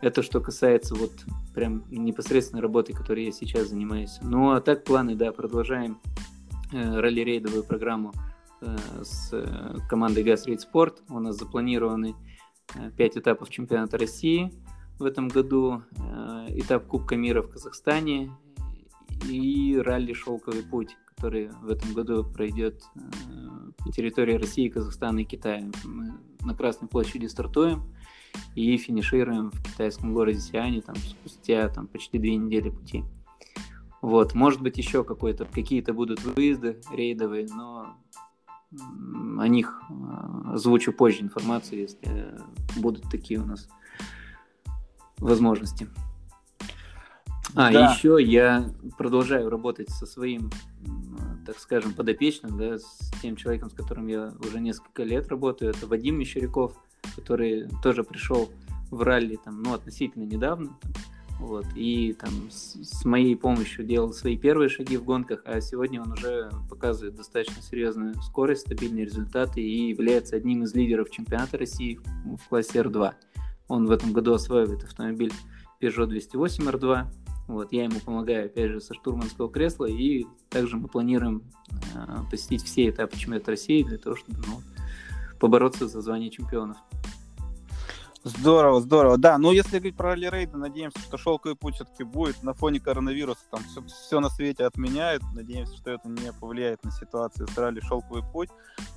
Это 0.04 0.22
что 0.22 0.42
касается 0.42 0.96
вот 0.96 1.12
прям 1.54 1.86
непосредственной 1.89 2.62
работы, 2.62 2.94
которой 2.94 3.26
я 3.26 3.32
сейчас 3.32 3.70
занимаюсь. 3.70 4.20
Ну, 4.22 4.52
а 4.52 4.60
так 4.60 4.84
планы, 4.84 5.16
да, 5.16 5.32
продолжаем 5.32 5.98
Э, 6.74 7.00
ралли-рейдовую 7.00 7.63
программу 7.63 8.13
э, 8.62 8.76
с 9.04 9.30
э, 9.32 9.78
командой 9.88 10.24
ГАЗ 10.24 10.48
Рейд 10.48 10.62
Спорт. 10.62 11.04
У 11.08 11.20
нас 11.20 11.38
запланированы 11.38 12.16
5 12.98 13.18
этапов 13.18 13.52
чемпионата 13.52 14.00
России 14.00 14.52
в 14.98 15.06
этом 15.06 15.28
году, 15.28 15.84
этап 16.50 16.88
Кубка 16.88 17.16
мира 17.16 17.42
в 17.44 17.50
Казахстане 17.50 18.32
и 19.30 19.78
ралли 19.78 20.13
«Шелковый 20.13 20.63
путь», 20.63 20.98
который 21.06 21.50
в 21.62 21.70
этом 21.70 21.94
году 21.94 22.24
пройдет 22.24 22.82
по 23.78 23.92
территории 23.92 24.36
России, 24.36 24.70
Казахстана 24.70 25.20
и 25.20 25.26
Китая. 25.26 25.70
Мы 25.84 26.13
на 26.42 26.56
Красной 26.56 26.88
площади 26.88 27.26
стартуем 27.26 27.84
и 28.56 28.78
финишируем 28.78 29.52
в 29.52 29.62
китайском 29.63 30.13
городе 30.13 30.39
Сиане 30.39 30.82
там, 30.82 30.96
спустя 30.96 31.69
там, 31.69 31.88
почти 31.88 32.19
две 32.19 32.36
недели 32.36 32.69
пути. 32.69 33.04
Вот, 34.02 34.36
может 34.36 34.62
быть, 34.62 34.78
еще 34.78 35.04
какой-то, 35.04 35.46
какие-то 35.46 35.93
будут 35.93 36.22
выезды 36.24 36.82
рейдовые, 36.91 37.48
но 37.48 37.96
о 39.39 39.48
них 39.48 39.82
а, 39.89 40.54
озвучу 40.54 40.91
позже 40.91 41.22
информацию, 41.22 41.82
если 41.82 42.38
будут 42.76 43.10
такие 43.10 43.39
у 43.39 43.46
нас 43.46 43.69
возможности. 45.19 45.88
А, 47.56 47.72
да. 47.72 47.93
еще 47.93 48.17
я 48.19 48.69
продолжаю 48.98 49.50
работать 49.50 49.89
со 49.89 50.06
своим, 50.06 50.50
так 51.46 51.60
скажем, 51.60 51.93
подопечным, 51.93 52.58
да, 52.58 52.80
с 52.80 53.12
тем 53.22 53.36
человеком, 53.36 53.69
с 53.69 53.74
которым 53.74 54.08
я 54.08 54.34
уже 54.39 54.60
несколько 54.60 55.04
лет 55.04 55.28
работаю. 55.28 55.72
Это 55.72 55.86
Вадим 55.86 56.17
Мещеряков, 56.17 56.76
который 57.16 57.68
тоже 57.82 58.04
пришел 58.04 58.50
в 58.92 59.02
ралли 59.02 59.38
там, 59.44 59.62
ну, 59.63 59.74
относительно 59.74 60.24
недавно, 60.24 60.70
там, 60.82 60.92
вот, 61.39 61.66
и 61.76 62.13
там 62.13 62.50
с, 62.50 62.76
с 62.82 63.06
моей 63.06 63.36
помощью 63.36 63.86
делал 63.86 64.13
свои 64.13 64.38
первые 64.38 64.70
шаги 64.70 64.98
в 64.98 65.04
гонках, 65.04 65.42
а 65.46 65.60
сегодня 65.62 66.02
он 66.02 66.13
уже 66.13 66.50
показывает 66.70 67.16
достаточно 67.16 67.62
серьезную 67.62 68.13
скорость, 68.22 68.62
стабильные 68.62 69.06
результаты 69.06 69.62
и 69.62 69.89
является 69.89 70.36
одним 70.36 70.63
из 70.63 70.74
лидеров 70.74 71.10
чемпионата 71.10 71.58
России 71.58 72.00
в, 72.24 72.38
в 72.38 72.48
классе 72.48 72.80
R2. 72.80 73.13
Он 73.68 73.88
в 73.88 73.92
этом 73.92 74.13
году 74.13 74.34
осваивает 74.34 74.84
автомобиль 74.84 75.34
Peugeot 75.82 76.06
208 76.06 76.63
R2. 76.63 77.08
Вот, 77.48 77.74
я 77.74 77.84
ему 77.84 78.00
помогаю, 78.00 78.46
опять 78.46 78.72
же, 78.72 78.80
со 78.80 78.94
штурманского 78.94 79.52
кресла, 79.52 79.86
и 79.86 80.26
также 80.50 80.78
мы 80.78 80.88
планируем 80.88 81.44
э, 81.94 82.20
посетить 82.32 82.63
все 82.63 82.89
этапы 82.89 83.18
чемпионата 83.18 83.52
России 83.52 83.84
для 83.84 83.98
того, 83.98 84.16
чтобы 84.16 84.38
ну, 84.48 84.62
побороться 85.44 85.90
за 85.90 86.00
звание 86.00 86.30
чемпионов. 86.30 86.78
Здорово, 88.24 88.80
здорово. 88.80 89.18
Да, 89.18 89.38
ну 89.38 89.52
если 89.52 89.80
говорить 89.80 89.98
про 89.98 90.12
ралли-рейды, 90.12 90.56
надеемся, 90.56 91.00
что 91.00 91.18
шелковый 91.18 91.58
путь 91.58 91.76
все-таки 91.76 92.06
будет 92.06 92.42
на 92.44 92.54
фоне 92.54 92.80
коронавируса. 92.80 93.42
Там 93.52 93.62
все, 93.66 93.84
все 93.84 94.22
на 94.22 94.30
свете 94.30 94.64
отменяют. 94.64 95.22
Надеемся, 95.36 95.76
что 95.76 95.92
это 95.92 96.08
не 96.08 96.32
повлияет 96.32 96.82
на 96.86 96.92
ситуацию 96.92 97.50
с 97.50 97.58
ралли 97.58 97.82
шелковый 97.82 98.24
путь. 98.32 98.48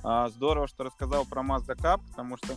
А, 0.03 0.29
здорово, 0.29 0.69
что 0.69 0.85
рассказал 0.85 1.25
про 1.25 1.41
Mazda 1.41 1.75
Cup, 1.75 1.99
потому 2.11 2.37
что 2.37 2.53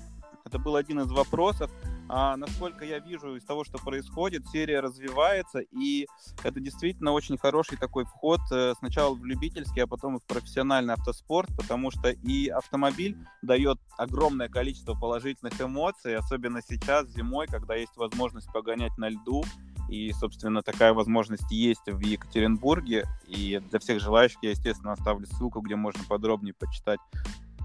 это 0.50 0.58
был 0.58 0.74
один 0.74 1.00
из 1.00 1.10
вопросов. 1.10 1.70
А, 2.08 2.36
насколько 2.36 2.84
я 2.84 2.98
вижу 2.98 3.36
из 3.36 3.44
того, 3.44 3.62
что 3.62 3.78
происходит, 3.78 4.44
серия 4.48 4.80
развивается, 4.80 5.60
и 5.60 6.08
это 6.42 6.58
действительно 6.58 7.12
очень 7.12 7.38
хороший 7.38 7.78
такой 7.78 8.04
вход 8.04 8.40
э, 8.50 8.74
сначала 8.78 9.14
в 9.14 9.24
любительский, 9.24 9.82
а 9.82 9.86
потом 9.86 10.16
и 10.16 10.18
в 10.18 10.24
профессиональный 10.24 10.94
автоспорт, 10.94 11.48
потому 11.56 11.92
что 11.92 12.10
и 12.10 12.48
автомобиль 12.48 13.16
дает 13.42 13.78
огромное 13.96 14.48
количество 14.48 14.94
положительных 14.94 15.60
эмоций, 15.60 16.16
особенно 16.16 16.60
сейчас, 16.62 17.06
зимой, 17.10 17.46
когда 17.46 17.76
есть 17.76 17.96
возможность 17.96 18.52
погонять 18.52 18.98
на 18.98 19.08
льду, 19.08 19.44
и, 19.88 20.12
собственно, 20.12 20.62
такая 20.62 20.92
возможность 20.92 21.50
есть 21.50 21.86
в 21.86 22.00
Екатеринбурге. 22.00 23.06
И 23.26 23.60
для 23.70 23.78
всех 23.78 24.00
желающих 24.00 24.38
я, 24.42 24.50
естественно, 24.50 24.92
оставлю 24.92 25.26
ссылку, 25.26 25.60
где 25.60 25.76
можно 25.76 26.02
подробнее 26.08 26.54
почитать 26.54 27.00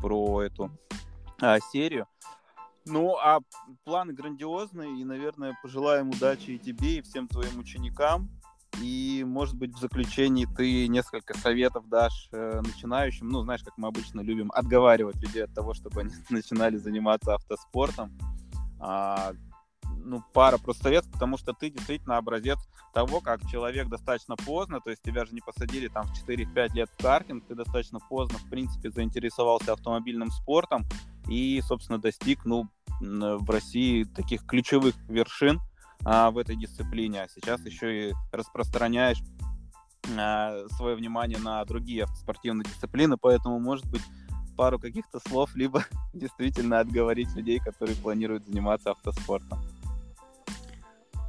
про 0.01 0.43
эту 0.43 0.71
а, 1.41 1.59
серию. 1.59 2.07
Ну, 2.85 3.15
а 3.17 3.39
планы 3.83 4.13
грандиозные, 4.13 5.01
и, 5.01 5.03
наверное, 5.03 5.57
пожелаем 5.63 6.09
удачи 6.09 6.51
и 6.51 6.59
тебе, 6.59 6.97
и 6.97 7.01
всем 7.01 7.27
твоим 7.27 7.59
ученикам. 7.59 8.29
И, 8.81 9.23
может 9.25 9.55
быть, 9.55 9.73
в 9.73 9.79
заключении 9.79 10.45
ты 10.45 10.87
несколько 10.87 11.35
советов 11.37 11.87
дашь 11.87 12.29
э, 12.31 12.61
начинающим. 12.61 13.29
Ну, 13.29 13.41
знаешь, 13.41 13.63
как 13.63 13.77
мы 13.77 13.87
обычно 13.87 14.21
любим 14.21 14.51
отговаривать 14.53 15.15
людей 15.15 15.45
от 15.45 15.53
того, 15.53 15.73
чтобы 15.73 16.01
они 16.01 16.11
начинали 16.29 16.77
заниматься 16.77 17.35
автоспортом. 17.35 18.11
А, 18.79 19.33
ну, 20.05 20.23
пара 20.33 20.57
просто 20.57 20.83
советов, 20.83 21.11
потому 21.11 21.37
что 21.37 21.53
ты 21.53 21.69
действительно 21.69 22.17
образец 22.17 22.59
того, 22.93 23.19
как 23.19 23.41
человек 23.49 23.89
достаточно 23.89 24.35
поздно, 24.35 24.79
то 24.79 24.89
есть 24.89 25.01
тебя 25.01 25.25
же 25.25 25.33
не 25.33 25.41
посадили 25.41 25.87
там 25.87 26.05
в 26.05 26.27
4-5 26.27 26.73
лет 26.73 26.89
в 26.89 27.01
картинг, 27.01 27.45
ты 27.47 27.55
достаточно 27.55 27.99
поздно, 27.99 28.37
в 28.37 28.49
принципе, 28.49 28.89
заинтересовался 28.89 29.73
автомобильным 29.73 30.31
спортом 30.31 30.85
и, 31.27 31.61
собственно, 31.61 31.99
достиг, 31.99 32.45
ну, 32.45 32.69
в 33.01 33.49
России 33.49 34.03
таких 34.03 34.45
ключевых 34.45 34.95
вершин 35.09 35.59
а, 36.05 36.31
в 36.31 36.37
этой 36.37 36.55
дисциплине, 36.55 37.23
а 37.23 37.27
сейчас 37.27 37.59
еще 37.65 38.09
и 38.09 38.13
распространяешь 38.31 39.21
а, 40.17 40.65
свое 40.77 40.95
внимание 40.95 41.37
на 41.37 41.63
другие 41.65 42.03
автоспортивные 42.03 42.65
дисциплины, 42.65 43.17
поэтому, 43.17 43.59
может 43.59 43.85
быть, 43.87 44.03
пару 44.55 44.79
каких-то 44.79 45.19
слов, 45.19 45.55
либо 45.55 45.83
действительно 46.13 46.79
отговорить 46.79 47.33
людей, 47.35 47.59
которые 47.59 47.95
планируют 47.97 48.45
заниматься 48.45 48.91
автоспортом. 48.91 49.59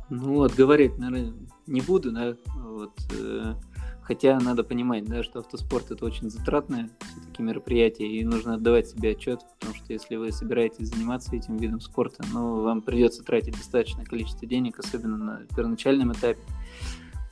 Ну, 0.08 0.34
вот, 0.34 0.54
говорить, 0.54 0.98
наверное, 0.98 1.34
не 1.66 1.80
буду, 1.80 2.12
да, 2.12 2.36
вот, 2.54 2.92
э, 3.12 3.54
хотя 4.02 4.38
надо 4.38 4.62
понимать, 4.62 5.04
да, 5.04 5.24
что 5.24 5.40
автоспорт 5.40 5.90
это 5.90 6.04
очень 6.04 6.30
затратное 6.30 6.90
все-таки 7.00 7.42
мероприятие, 7.42 8.20
и 8.20 8.24
нужно 8.24 8.54
отдавать 8.54 8.88
себе 8.88 9.10
отчет, 9.10 9.40
потому 9.58 9.74
что 9.74 9.92
если 9.92 10.14
вы 10.14 10.30
собираетесь 10.30 10.88
заниматься 10.88 11.34
этим 11.34 11.56
видом 11.56 11.80
спорта, 11.80 12.24
ну, 12.32 12.62
вам 12.62 12.82
придется 12.82 13.24
тратить 13.24 13.56
достаточное 13.56 14.04
количество 14.04 14.46
денег, 14.46 14.78
особенно 14.78 15.16
на 15.16 15.40
первоначальном 15.56 16.12
этапе, 16.12 16.40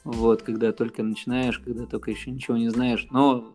вот, 0.03 0.43
когда 0.43 0.73
только 0.73 1.05
начинаешь, 1.05 1.61
когда 1.61 1.87
только 1.87 2.11
еще 2.11 2.33
ничего 2.33 2.57
не 2.57 2.71
знаешь, 2.71 3.07
но 3.13 3.55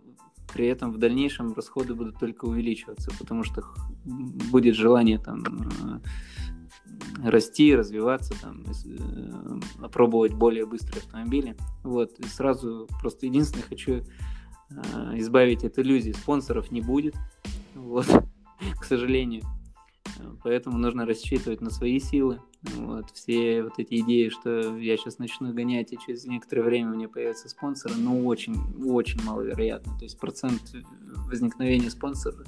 при 0.53 0.67
этом 0.67 0.93
в 0.93 0.97
дальнейшем 0.97 1.53
расходы 1.53 1.93
будут 1.93 2.17
только 2.19 2.45
увеличиваться, 2.45 3.11
потому 3.19 3.43
что 3.43 3.63
будет 4.05 4.75
желание 4.75 5.19
там 5.19 6.01
расти, 7.23 7.75
развиваться, 7.75 8.33
там, 8.41 8.63
э, 8.63 9.87
пробовать 9.89 10.33
более 10.33 10.65
быстрые 10.65 11.01
автомобили. 11.01 11.55
Вот, 11.83 12.19
и 12.19 12.27
сразу 12.27 12.87
просто 13.01 13.25
единственное 13.25 13.63
хочу 13.63 14.03
э, 14.69 15.17
избавить 15.17 15.63
от 15.63 15.77
иллюзий. 15.79 16.13
Спонсоров 16.13 16.71
не 16.71 16.81
будет, 16.81 17.15
вот, 17.75 18.07
к 18.79 18.83
сожалению. 18.83 19.43
Поэтому 20.43 20.77
нужно 20.77 21.05
рассчитывать 21.05 21.61
на 21.61 21.69
свои 21.69 21.99
силы. 21.99 22.41
Вот, 22.75 23.09
все 23.11 23.63
вот 23.63 23.73
эти 23.77 24.01
идеи, 24.01 24.27
что 24.27 24.77
я 24.77 24.97
сейчас 24.97 25.17
начну 25.17 25.53
гонять, 25.53 25.93
и 25.93 25.97
через 26.05 26.25
некоторое 26.25 26.63
время 26.63 26.91
у 26.91 26.95
меня 26.95 27.07
появятся 27.07 27.47
спонсоры, 27.47 27.95
ну, 27.95 28.25
очень, 28.25 28.55
очень 28.85 29.23
маловероятно. 29.23 29.97
То 29.97 30.03
есть 30.03 30.19
процент 30.19 30.61
возникновения 31.27 31.89
спонсора 31.89 32.43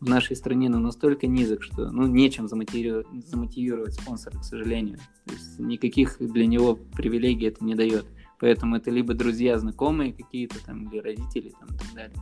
в 0.00 0.08
нашей 0.08 0.36
стране 0.36 0.68
ну, 0.68 0.78
настолько 0.78 1.26
низок, 1.26 1.62
что 1.62 1.90
ну, 1.90 2.06
нечем 2.06 2.48
замотивировать, 2.48 3.06
замотивировать 3.26 3.94
спонсора, 3.94 4.38
к 4.38 4.44
сожалению. 4.44 4.98
То 5.24 5.32
есть 5.32 5.58
никаких 5.58 6.18
для 6.20 6.46
него 6.46 6.76
привилегий 6.76 7.46
это 7.46 7.64
не 7.64 7.74
дает. 7.74 8.06
Поэтому 8.38 8.76
это 8.76 8.90
либо 8.90 9.14
друзья, 9.14 9.58
знакомые 9.58 10.12
какие-то 10.12 10.64
там, 10.64 10.88
или 10.88 10.98
родители 10.98 11.52
там, 11.58 11.74
и 11.74 11.78
так 11.78 11.94
далее. 11.94 12.18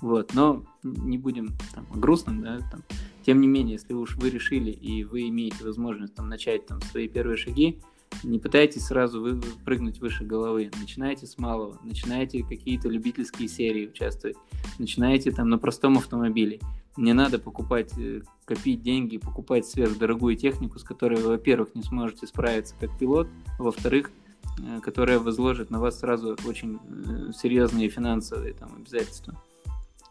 Вот, 0.00 0.34
но 0.34 0.64
не 0.82 1.16
будем 1.16 1.56
там, 1.72 1.86
о 1.90 1.96
грустном, 1.96 2.42
да, 2.42 2.58
там, 2.70 2.82
тем 3.24 3.40
не 3.40 3.46
менее, 3.46 3.74
если 3.74 3.94
уж 3.94 4.16
вы 4.16 4.28
решили 4.28 4.70
и 4.70 5.04
вы 5.04 5.28
имеете 5.28 5.64
возможность 5.64 6.14
там, 6.14 6.28
начать 6.28 6.66
там, 6.66 6.80
свои 6.82 7.08
первые 7.08 7.36
шаги, 7.36 7.80
не 8.22 8.38
пытайтесь 8.38 8.86
сразу 8.86 9.20
вы, 9.20 9.40
прыгнуть 9.64 10.00
выше 10.00 10.24
головы. 10.24 10.70
Начинайте 10.80 11.26
с 11.26 11.38
малого. 11.38 11.78
Начинайте 11.82 12.44
какие-то 12.44 12.88
любительские 12.88 13.48
серии 13.48 13.88
участвовать. 13.88 14.36
Начинайте 14.78 15.32
там 15.32 15.48
на 15.48 15.58
простом 15.58 15.98
автомобиле. 15.98 16.60
Не 16.96 17.12
надо 17.12 17.38
покупать, 17.38 17.96
э, 17.98 18.22
копить 18.44 18.82
деньги, 18.82 19.18
покупать 19.18 19.66
сверхдорогую 19.66 20.36
технику, 20.36 20.78
с 20.78 20.84
которой 20.84 21.20
вы, 21.20 21.30
во-первых, 21.30 21.74
не 21.74 21.82
сможете 21.82 22.26
справиться 22.26 22.74
как 22.78 22.96
пилот, 22.98 23.28
а 23.58 23.62
во-вторых, 23.62 24.10
э, 24.58 24.80
которая 24.80 25.18
возложит 25.18 25.70
на 25.70 25.80
вас 25.80 26.00
сразу 26.00 26.36
очень 26.46 26.78
э, 26.78 27.32
серьезные 27.32 27.88
финансовые 27.88 28.54
там, 28.54 28.74
обязательства 28.76 29.40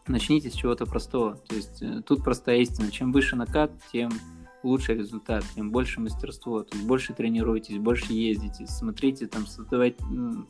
начните 0.06 0.50
с 0.50 0.52
чего-то 0.52 0.84
простого. 0.84 1.36
То 1.48 1.56
есть 1.56 1.82
тут 2.04 2.22
простая 2.22 2.58
истина. 2.58 2.90
Чем 2.90 3.10
выше 3.10 3.36
накат, 3.36 3.72
тем 3.90 4.10
лучше 4.64 4.94
результат, 4.94 5.44
тем 5.54 5.70
больше 5.70 6.00
мастерство. 6.00 6.62
То 6.62 6.76
есть 6.76 6.86
больше 6.86 7.12
тренируйтесь, 7.12 7.78
больше 7.78 8.12
ездите, 8.12 8.66
смотрите, 8.66 9.26
там, 9.26 9.46
создавать, 9.46 9.96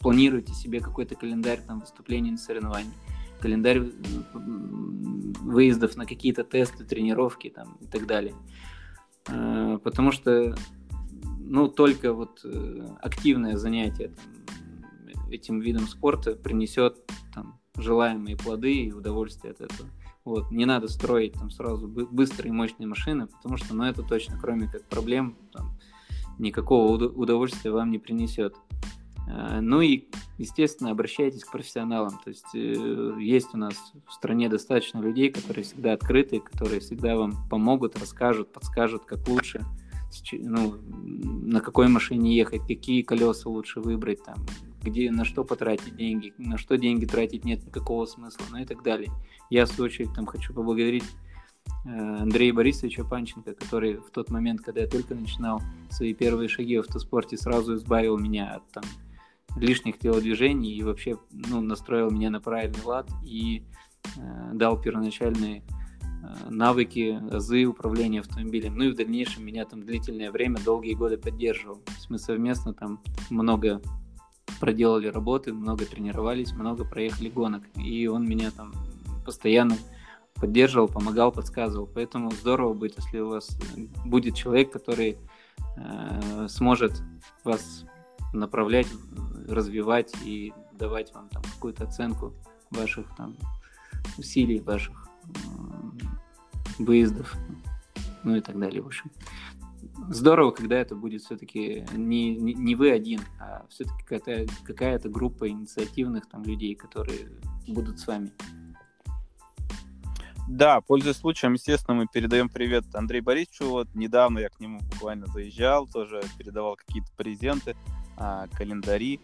планируйте 0.00 0.54
себе 0.54 0.80
какой-то 0.80 1.14
календарь 1.16 1.60
там, 1.66 1.80
выступлений 1.80 2.30
на 2.30 2.38
соревнований, 2.38 2.92
календарь 3.40 3.82
выездов 5.40 5.96
на 5.96 6.06
какие-то 6.06 6.44
тесты, 6.44 6.84
тренировки 6.84 7.50
там, 7.50 7.76
и 7.80 7.86
так 7.86 8.06
далее. 8.06 8.34
Э, 9.28 9.78
потому 9.82 10.12
что 10.12 10.54
ну, 11.38 11.68
только 11.68 12.12
вот 12.12 12.40
э, 12.44 12.88
активное 13.00 13.56
занятие 13.56 14.12
этим 15.30 15.60
видом 15.60 15.86
спорта 15.86 16.34
принесет 16.36 16.98
там, 17.34 17.60
желаемые 17.76 18.36
плоды 18.36 18.72
и 18.72 18.92
удовольствие 18.92 19.52
от 19.52 19.60
этого. 19.60 19.88
Вот. 20.24 20.50
Не 20.50 20.64
надо 20.64 20.88
строить 20.88 21.34
там 21.34 21.50
сразу 21.50 21.86
быстрые 21.86 22.52
мощные 22.52 22.86
машины, 22.86 23.26
потому 23.26 23.56
что, 23.58 23.74
ну, 23.74 23.84
это 23.84 24.02
точно, 24.02 24.38
кроме 24.40 24.68
как 24.68 24.84
проблем, 24.84 25.36
там, 25.52 25.78
никакого 26.38 26.92
удовольствия 27.08 27.70
вам 27.70 27.90
не 27.90 27.98
принесет. 27.98 28.56
Ну 29.60 29.80
и, 29.80 30.08
естественно, 30.38 30.90
обращайтесь 30.90 31.44
к 31.44 31.52
профессионалам. 31.52 32.18
То 32.24 32.30
есть 32.30 32.54
э, 32.54 33.16
есть 33.20 33.54
у 33.54 33.58
нас 33.58 33.74
в 34.06 34.12
стране 34.12 34.48
достаточно 34.48 34.98
людей, 34.98 35.30
которые 35.30 35.64
всегда 35.64 35.92
открыты, 35.92 36.40
которые 36.40 36.80
всегда 36.80 37.16
вам 37.16 37.48
помогут, 37.48 37.98
расскажут, 37.98 38.52
подскажут, 38.52 39.04
как 39.04 39.26
лучше 39.28 39.64
ну, 40.32 40.76
на 40.92 41.60
какой 41.60 41.88
машине 41.88 42.36
ехать, 42.36 42.62
какие 42.66 43.02
колеса 43.02 43.48
лучше 43.48 43.80
выбрать, 43.80 44.22
там, 44.22 44.36
где, 44.82 45.10
на 45.10 45.24
что 45.24 45.44
потратить 45.44 45.96
деньги, 45.96 46.32
на 46.38 46.58
что 46.58 46.76
деньги 46.76 47.06
тратить 47.06 47.44
нет 47.44 47.64
никакого 47.66 48.06
смысла, 48.06 48.44
ну 48.50 48.58
и 48.58 48.64
так 48.64 48.82
далее. 48.82 49.10
Я, 49.50 49.66
в 49.66 49.70
свою 49.70 49.86
очередь, 49.86 50.14
там, 50.14 50.26
хочу 50.26 50.54
поблагодарить 50.54 51.04
э, 51.84 51.88
Андрея 51.88 52.52
Борисовича 52.52 53.04
Панченко, 53.04 53.54
который 53.54 53.96
в 53.96 54.10
тот 54.10 54.30
момент, 54.30 54.60
когда 54.60 54.82
я 54.82 54.86
только 54.86 55.14
начинал 55.14 55.60
свои 55.90 56.14
первые 56.14 56.48
шаги 56.48 56.76
в 56.76 56.80
автоспорте, 56.80 57.36
сразу 57.36 57.74
избавил 57.76 58.18
меня 58.18 58.54
от 58.54 58.68
там, 58.72 58.84
лишних 59.56 59.98
телодвижений 59.98 60.72
и 60.72 60.82
вообще 60.82 61.18
ну, 61.30 61.60
настроил 61.60 62.10
меня 62.10 62.30
на 62.30 62.40
правильный 62.40 62.82
лад 62.84 63.08
и 63.24 63.64
э, 64.16 64.50
дал 64.52 64.80
первоначальные 64.80 65.62
Э, 66.24 66.50
навыки, 66.50 67.20
азы 67.30 67.64
управления 67.64 68.20
автомобилем. 68.20 68.76
Ну 68.76 68.84
и 68.84 68.90
в 68.90 68.96
дальнейшем 68.96 69.44
меня 69.44 69.64
там 69.64 69.84
длительное 69.84 70.30
время, 70.30 70.58
долгие 70.64 70.94
годы 70.94 71.18
поддерживал. 71.18 71.76
То 71.76 71.92
есть 71.92 72.08
мы 72.08 72.18
совместно 72.18 72.72
там 72.72 73.00
много 73.30 73.82
проделали 74.60 75.08
работы, 75.08 75.52
много 75.52 75.84
тренировались, 75.84 76.52
много 76.52 76.84
проехали 76.84 77.28
гонок. 77.28 77.64
И 77.76 78.06
он 78.06 78.26
меня 78.26 78.50
там 78.50 78.72
постоянно 79.24 79.76
поддерживал, 80.34 80.88
помогал, 80.88 81.30
подсказывал. 81.30 81.88
Поэтому 81.92 82.30
здорово 82.30 82.72
быть, 82.72 82.94
если 82.96 83.20
у 83.20 83.28
вас 83.28 83.58
будет 84.04 84.34
человек, 84.34 84.72
который 84.72 85.18
э, 85.76 86.46
сможет 86.48 87.02
вас 87.44 87.84
направлять, 88.34 88.88
развивать 89.48 90.12
и 90.24 90.52
давать 90.72 91.14
вам 91.14 91.28
там 91.28 91.42
какую-то 91.42 91.84
оценку 91.84 92.34
ваших 92.70 93.06
там 93.16 93.36
усилий, 94.18 94.60
ваших 94.60 95.08
выездов, 96.78 97.34
ну 98.24 98.36
и 98.36 98.40
так 98.40 98.58
далее, 98.58 98.82
в 98.82 98.86
общем. 98.86 99.10
Здорово, 100.08 100.50
когда 100.50 100.76
это 100.76 100.96
будет 100.96 101.22
все-таки 101.22 101.86
не, 101.92 102.36
не, 102.36 102.54
не 102.54 102.74
вы 102.74 102.90
один, 102.90 103.20
а 103.38 103.64
все-таки 103.68 104.02
какая-то, 104.04 104.52
какая-то 104.64 105.08
группа 105.08 105.48
инициативных 105.48 106.28
там 106.28 106.42
людей, 106.42 106.74
которые 106.74 107.30
будут 107.68 108.00
с 108.00 108.06
вами. 108.06 108.32
Да, 110.48 110.82
пользуясь 110.82 111.16
случаем, 111.16 111.54
естественно, 111.54 111.96
мы 111.96 112.06
передаем 112.06 112.50
привет 112.50 112.84
Андрею 112.94 113.24
Борисовичу. 113.24 113.66
Вот 113.70 113.94
недавно 113.94 114.40
я 114.40 114.50
к 114.50 114.60
нему 114.60 114.80
буквально 114.92 115.26
заезжал, 115.26 115.86
тоже 115.86 116.20
передавал 116.36 116.76
какие-то 116.76 117.10
презенты, 117.16 117.76
а, 118.16 118.46
календари, 118.48 119.20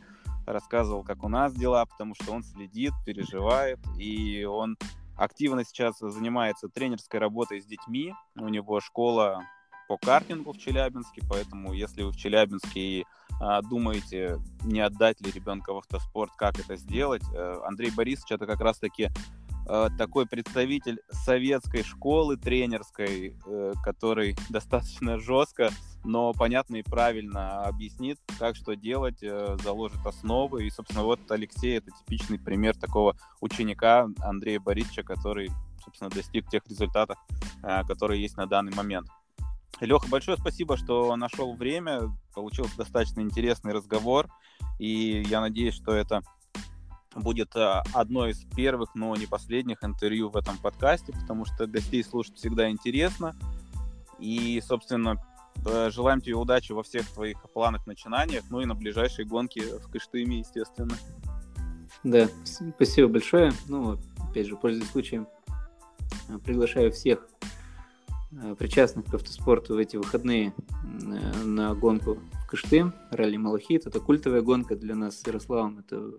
рассказывал, 0.47 1.03
как 1.03 1.23
у 1.25 1.29
нас 1.29 1.53
дела, 1.55 1.85
потому 1.85 2.15
что 2.15 2.33
он 2.33 2.43
следит, 2.43 2.93
переживает, 3.05 3.79
и 3.99 4.45
он 4.45 4.77
активно 5.17 5.65
сейчас 5.65 5.99
занимается 5.99 6.69
тренерской 6.69 7.21
работой 7.21 7.61
с 7.61 7.67
детьми. 7.67 8.15
У 8.37 8.49
него 8.49 8.81
школа 8.81 9.43
по 9.89 9.99
картингу 9.99 10.53
в 10.53 10.59
Челябинске, 10.59 11.21
поэтому 11.29 11.73
если 11.73 12.03
вы 12.03 12.13
в 12.13 12.17
Челябинске 12.17 12.81
и 12.81 13.07
а, 13.41 13.61
думаете, 13.63 14.39
не 14.63 14.81
отдать 14.81 15.21
ли 15.21 15.33
ребенка 15.33 15.73
в 15.73 15.79
автоспорт, 15.79 16.33
как 16.37 16.59
это 16.59 16.77
сделать, 16.77 17.25
э, 17.35 17.61
Андрей 17.65 17.91
Борисович 17.91 18.33
это 18.33 18.47
как 18.47 18.61
раз-таки 18.61 19.11
такой 19.97 20.27
представитель 20.27 21.01
советской 21.11 21.83
школы 21.83 22.37
тренерской, 22.37 23.37
э, 23.47 23.73
который 23.85 24.37
достаточно 24.51 25.19
жестко 25.19 25.71
но 26.05 26.33
понятно 26.33 26.77
и 26.77 26.83
правильно 26.83 27.63
объяснит, 27.63 28.19
как 28.39 28.57
что 28.57 28.75
делать, 28.75 29.23
э, 29.23 29.57
заложит 29.63 30.05
основы. 30.07 30.67
И, 30.67 30.71
собственно, 30.71 31.05
вот 31.05 31.21
Алексей— 31.31 31.77
это 31.79 31.91
типичный 31.91 32.39
пример 32.39 32.77
такого 32.77 33.17
ученика 33.41 34.09
Андрея 34.21 34.61
Борисовича, 34.61 35.03
который, 35.03 35.51
собственно, 35.85 36.11
достиг 36.11 36.49
тех 36.49 36.67
результатов, 36.67 37.19
э, 37.63 37.85
которые 37.87 38.23
есть 38.23 38.37
на 38.37 38.47
данный 38.47 38.75
момент. 38.75 39.09
Леха, 39.81 40.09
большое 40.09 40.37
спасибо, 40.39 40.77
что 40.77 41.15
нашел 41.17 41.55
время. 41.55 42.11
Получился 42.35 42.77
достаточно 42.77 43.21
интересный 43.21 43.73
разговор. 43.73 44.29
И 44.79 45.23
я 45.27 45.41
надеюсь, 45.41 45.75
что 45.75 45.93
это 45.93 46.23
будет 47.15 47.57
э, 47.57 47.83
одно 47.93 48.29
из 48.29 48.45
первых, 48.57 48.95
но 48.95 49.15
не 49.17 49.27
последних 49.27 49.83
интервью 49.83 50.29
в 50.29 50.37
этом 50.37 50.57
подкасте, 50.59 51.13
потому 51.13 51.45
что 51.45 51.67
гостей 51.67 52.05
слушать 52.05 52.37
всегда 52.37 52.71
интересно. 52.71 53.35
И, 54.19 54.63
собственно, 54.67 55.17
Желаем 55.65 56.21
тебе 56.21 56.37
удачи 56.37 56.73
во 56.73 56.83
всех 56.83 57.07
твоих 57.09 57.43
планах, 57.53 57.87
начинаниях, 57.87 58.45
ну 58.51 58.61
и 58.61 58.65
на 58.65 58.75
ближайшей 58.75 59.25
гонке 59.25 59.79
в 59.79 59.91
Кыштыме, 59.91 60.39
естественно. 60.39 60.95
Да, 62.03 62.29
спасибо 62.45 63.09
большое. 63.09 63.53
Ну, 63.69 63.99
опять 64.31 64.47
же, 64.47 64.57
пользуясь 64.57 64.89
случаем, 64.91 65.29
э, 66.29 66.39
приглашаю 66.39 66.93
всех 66.93 67.29
э, 68.33 68.55
причастных 68.59 69.07
к 69.07 69.15
автоспорту 69.15 69.75
в 69.75 69.79
эти 69.79 69.97
выходные 69.97 70.55
э, 71.03 71.45
на 71.45 71.75
гонку 71.75 72.15
в 72.15 72.47
Кыштым, 72.47 72.95
ралли 73.11 73.37
Малахит. 73.37 73.87
Это 73.87 74.01
культовая 74.01 74.41
гонка 74.41 74.77
для 74.77 74.95
нас 74.95 75.21
с 75.21 75.27
Ярославом. 75.27 75.81
Это 75.81 76.13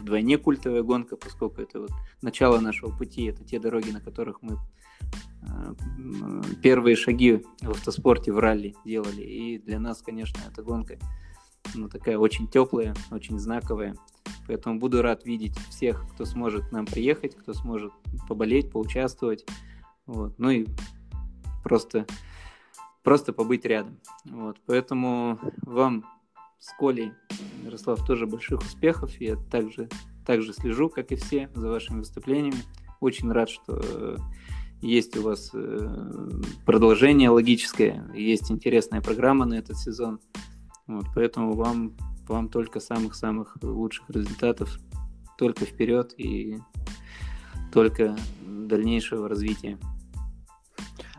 вдвойне 0.00 0.38
культовая 0.38 0.82
гонка, 0.82 1.16
поскольку 1.16 1.60
это 1.60 1.80
вот 1.80 1.90
начало 2.22 2.60
нашего 2.60 2.96
пути, 2.96 3.24
это 3.24 3.44
те 3.44 3.58
дороги, 3.58 3.90
на 3.90 4.00
которых 4.00 4.42
мы 4.42 4.58
Э, 5.48 5.74
первые 6.62 6.96
шаги 6.96 7.44
в 7.60 7.70
автоспорте 7.70 8.32
в 8.32 8.38
ралли 8.38 8.74
делали. 8.84 9.22
И 9.22 9.58
для 9.58 9.78
нас, 9.78 10.02
конечно, 10.02 10.38
эта 10.50 10.62
гонка 10.62 10.98
ну, 11.74 11.88
такая 11.88 12.18
очень 12.18 12.48
теплая, 12.48 12.94
очень 13.10 13.38
знаковая. 13.38 13.96
Поэтому 14.46 14.78
буду 14.78 15.02
рад 15.02 15.24
видеть 15.24 15.56
всех, 15.70 16.04
кто 16.12 16.24
сможет 16.24 16.68
к 16.68 16.72
нам 16.72 16.86
приехать, 16.86 17.34
кто 17.34 17.52
сможет 17.52 17.92
поболеть, 18.28 18.70
поучаствовать. 18.70 19.44
Вот. 20.06 20.38
Ну 20.38 20.50
и 20.50 20.66
просто 21.64 22.06
просто 23.02 23.32
побыть 23.32 23.64
рядом. 23.64 24.00
Вот, 24.24 24.60
поэтому 24.66 25.38
вам 25.62 26.04
с 26.58 26.72
Колей, 26.78 27.12
Ярослав, 27.64 28.04
тоже 28.04 28.26
больших 28.26 28.60
успехов. 28.60 29.20
Я 29.20 29.36
также, 29.36 29.88
также 30.24 30.52
слежу, 30.52 30.88
как 30.88 31.12
и 31.12 31.16
все, 31.16 31.50
за 31.54 31.68
вашими 31.68 31.98
выступлениями. 31.98 32.62
Очень 33.00 33.30
рад, 33.30 33.50
что 33.50 34.18
есть 34.80 35.16
у 35.16 35.22
вас 35.22 35.50
э, 35.54 36.40
продолжение 36.64 37.30
логическое, 37.30 38.08
есть 38.14 38.50
интересная 38.50 39.00
программа 39.00 39.46
на 39.46 39.54
этот 39.54 39.78
сезон. 39.78 40.20
Вот, 40.86 41.06
поэтому 41.14 41.54
вам, 41.54 41.96
вам 42.28 42.48
только 42.48 42.78
самых-самых 42.78 43.56
лучших 43.62 44.08
результатов, 44.10 44.78
только 45.38 45.64
вперед 45.64 46.14
и 46.18 46.58
только 47.72 48.16
дальнейшего 48.42 49.28
развития. 49.28 49.78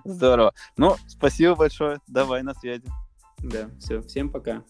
Здорово. 0.03 0.53
Ну, 0.77 0.95
спасибо 1.07 1.55
большое. 1.55 1.99
Давай 2.07 2.41
на 2.43 2.53
связи. 2.53 2.87
Да, 3.39 3.69
все. 3.79 4.01
Всем 4.01 4.29
пока. 4.29 4.63